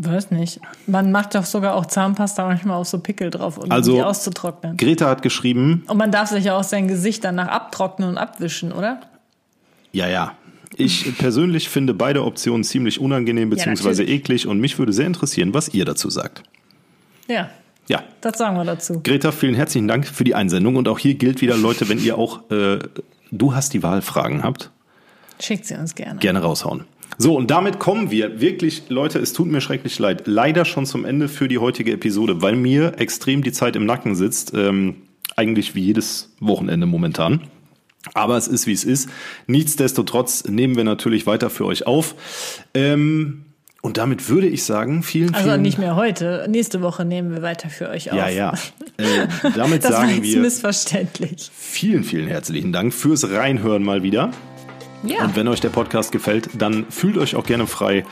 Weiß 0.03 0.31
nicht. 0.31 0.61
Man 0.87 1.13
macht 1.13 1.35
doch 1.35 1.45
sogar 1.45 1.75
auch 1.75 1.85
Zahnpasta 1.85 2.47
manchmal 2.47 2.77
auf 2.77 2.87
so 2.89 2.99
Pickel 3.01 3.31
drauf, 3.31 3.59
um 3.59 3.71
Also- 3.71 3.95
die 3.97 4.03
auszutrocknen. 4.03 4.77
Greta 4.79 5.09
hat 5.09 5.21
geschrieben, 5.23 5.85
Und 5.89 5.99
man 5.99 6.11
darf 6.11 6.31
sich 6.31 6.45
ja 6.45 6.57
auch 6.57 6.65
sein 6.65 6.89
Gesicht 6.89 7.23
danach 7.25 7.49
abtrocknen 7.49 8.09
und 8.09 8.19
abwischen, 8.19 8.73
oder? 8.73 9.01
ja, 9.93 10.09
ja. 10.09 10.33
Ich 10.77 11.19
persönlich 11.19 11.69
finde 11.69 11.93
beide 11.95 12.25
Optionen 12.25 12.63
ziemlich 12.63 13.01
unangenehm 13.01 13.51
bzw. 13.51 13.71
natürlich. 13.71 14.09
eklig 14.09 14.47
und 14.47 14.61
mich 14.61 14.79
würde 14.79 14.93
sehr 14.93 15.07
interessieren, 15.07 15.53
was 15.53 15.69
ihr 15.75 15.85
dazu 15.85 16.09
sagt. 16.11 16.45
Ja, 17.27 17.51
Ja, 17.89 18.05
das 18.21 18.39
sagen 18.39 18.57
wir 18.57 18.65
dazu. 18.65 19.01
Greta, 19.03 19.33
vielen 19.33 19.57
herzlichen 19.57 19.89
Dank 19.89 20.07
für 20.07 20.23
die 20.23 20.37
Einsendung. 20.37 20.77
Und 20.77 20.87
auch 20.87 21.01
hier 21.01 21.15
gilt 21.15 21.41
wieder, 21.41 21.57
Leute, 21.57 21.89
wenn 21.89 21.99
ihr 21.99 22.17
auch 22.17 22.49
äh, 22.53 22.79
Du 23.33 23.53
hast 23.55 23.75
die 23.75 23.83
Wahlfragen 23.83 24.45
habt, 24.45 24.71
Schickt 25.41 25.67
sie 25.67 25.75
uns 25.75 25.95
gerne. 25.97 26.21
gerne 26.21 26.41
raushauen. 26.41 26.85
So, 27.19 27.37
und 27.37 27.51
damit 27.51 27.79
kommen 27.79 28.11
wir 28.11 28.41
wirklich, 28.41 28.85
Leute, 28.89 29.19
es 29.19 29.33
tut 29.33 29.49
mir 29.49 29.61
schrecklich 29.61 29.99
leid, 29.99 30.23
leider 30.27 30.65
schon 30.65 30.87
zum 30.87 31.05
Ende 31.05 31.29
für 31.29 31.49
die 31.49 31.59
heutige 31.59 31.93
Episode, 31.93 32.41
weil 32.43 32.57
mir 32.57 32.95
extrem 32.99 33.43
die 33.43 33.53
Zeit 33.53 33.77
im 33.77 33.85
Nacken 33.87 34.15
sitzt. 34.15 34.53
Ähm, 34.55 34.97
eigentlich 35.37 35.75
wie 35.75 35.81
jedes 35.81 36.35
Wochenende 36.41 36.87
momentan. 36.87 37.41
Aber 38.15 38.37
es 38.37 38.49
ist, 38.49 38.67
wie 38.67 38.73
es 38.73 38.85
ist. 38.85 39.09
Nichtsdestotrotz 39.47 40.45
nehmen 40.45 40.77
wir 40.77 40.85
natürlich 40.85 41.27
weiter 41.27 41.51
für 41.51 41.67
euch 41.67 41.87
auf. 41.87 42.15
Ähm, 42.75 43.45
und 43.83 43.97
damit 43.97 44.29
würde 44.29 44.47
ich 44.47 44.65
sagen, 44.65 45.03
vielen, 45.03 45.35
Also 45.35 45.49
vielen 45.51 45.63
nicht 45.63 45.79
mehr 45.79 45.97
heute. 45.97 46.47
Nächste 46.51 46.83
Woche 46.83 47.05
nehmen 47.07 47.33
wir 47.33 47.41
weiter 47.43 47.71
für 47.71 47.89
euch 47.89 48.11
auf. 48.11 48.19
Ja, 48.19 48.29
ja. 48.29 48.55
Äh, 48.99 49.27
damit 49.57 49.83
Das 49.83 49.93
war 49.93 50.01
sagen 50.03 50.17
jetzt 50.17 50.25
wir 50.25 50.41
missverständlich. 50.41 51.51
vielen, 51.55 52.05
vielen 52.05 52.29
herzlichen 52.29 52.71
Dank 52.71 52.93
fürs 52.93 53.31
Reinhören 53.31 53.83
mal 53.83 54.03
wieder. 54.03 54.31
Ja. 55.03 55.25
Und 55.25 55.37
wenn 55.37 55.49
euch 55.49 55.61
der 55.61 55.71
Podcast 55.71 56.13
gefällt, 56.13 56.51
dann 56.55 56.87
fühlt 56.91 57.17
euch 57.17 57.37
auch 57.37 57.45
gerne 57.45 57.67
frei, 57.67 58.05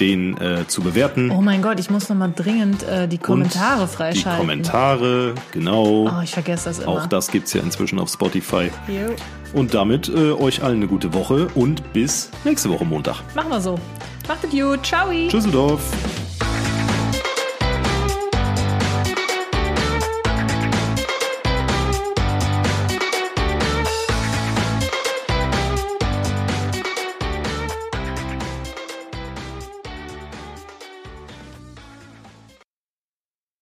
den 0.00 0.36
äh, 0.38 0.66
zu 0.66 0.82
bewerten. 0.82 1.30
Oh 1.30 1.40
mein 1.40 1.62
Gott, 1.62 1.78
ich 1.78 1.90
muss 1.90 2.08
noch 2.08 2.16
mal 2.16 2.32
dringend 2.34 2.82
äh, 2.82 3.08
die 3.08 3.18
Kommentare 3.18 3.82
Und 3.82 3.88
freischalten. 3.88 4.32
Die 4.32 4.46
Kommentare, 4.46 5.34
genau. 5.52 6.08
Oh, 6.08 6.22
ich 6.22 6.32
vergesse 6.32 6.66
das 6.66 6.80
immer. 6.80 6.88
auch 6.88 7.06
das 7.06 7.28
gibt's 7.28 7.52
ja 7.52 7.62
inzwischen 7.62 7.98
auf 7.98 8.10
Spotify. 8.10 8.70
Jo. 8.88 9.14
Und 9.52 9.72
damit 9.74 10.08
äh, 10.08 10.32
euch 10.32 10.62
allen 10.62 10.76
eine 10.76 10.88
gute 10.88 11.14
Woche 11.14 11.48
und 11.54 11.92
bis 11.92 12.30
nächste 12.44 12.68
Woche 12.70 12.84
Montag. 12.84 13.22
Machen 13.34 13.50
wir 13.50 13.60
so. 13.60 13.78
Macht 14.26 14.44
es 14.44 14.50
gut. 14.50 14.84
Ciao. 14.84 15.10
Tschüsseldorf. 15.28 15.80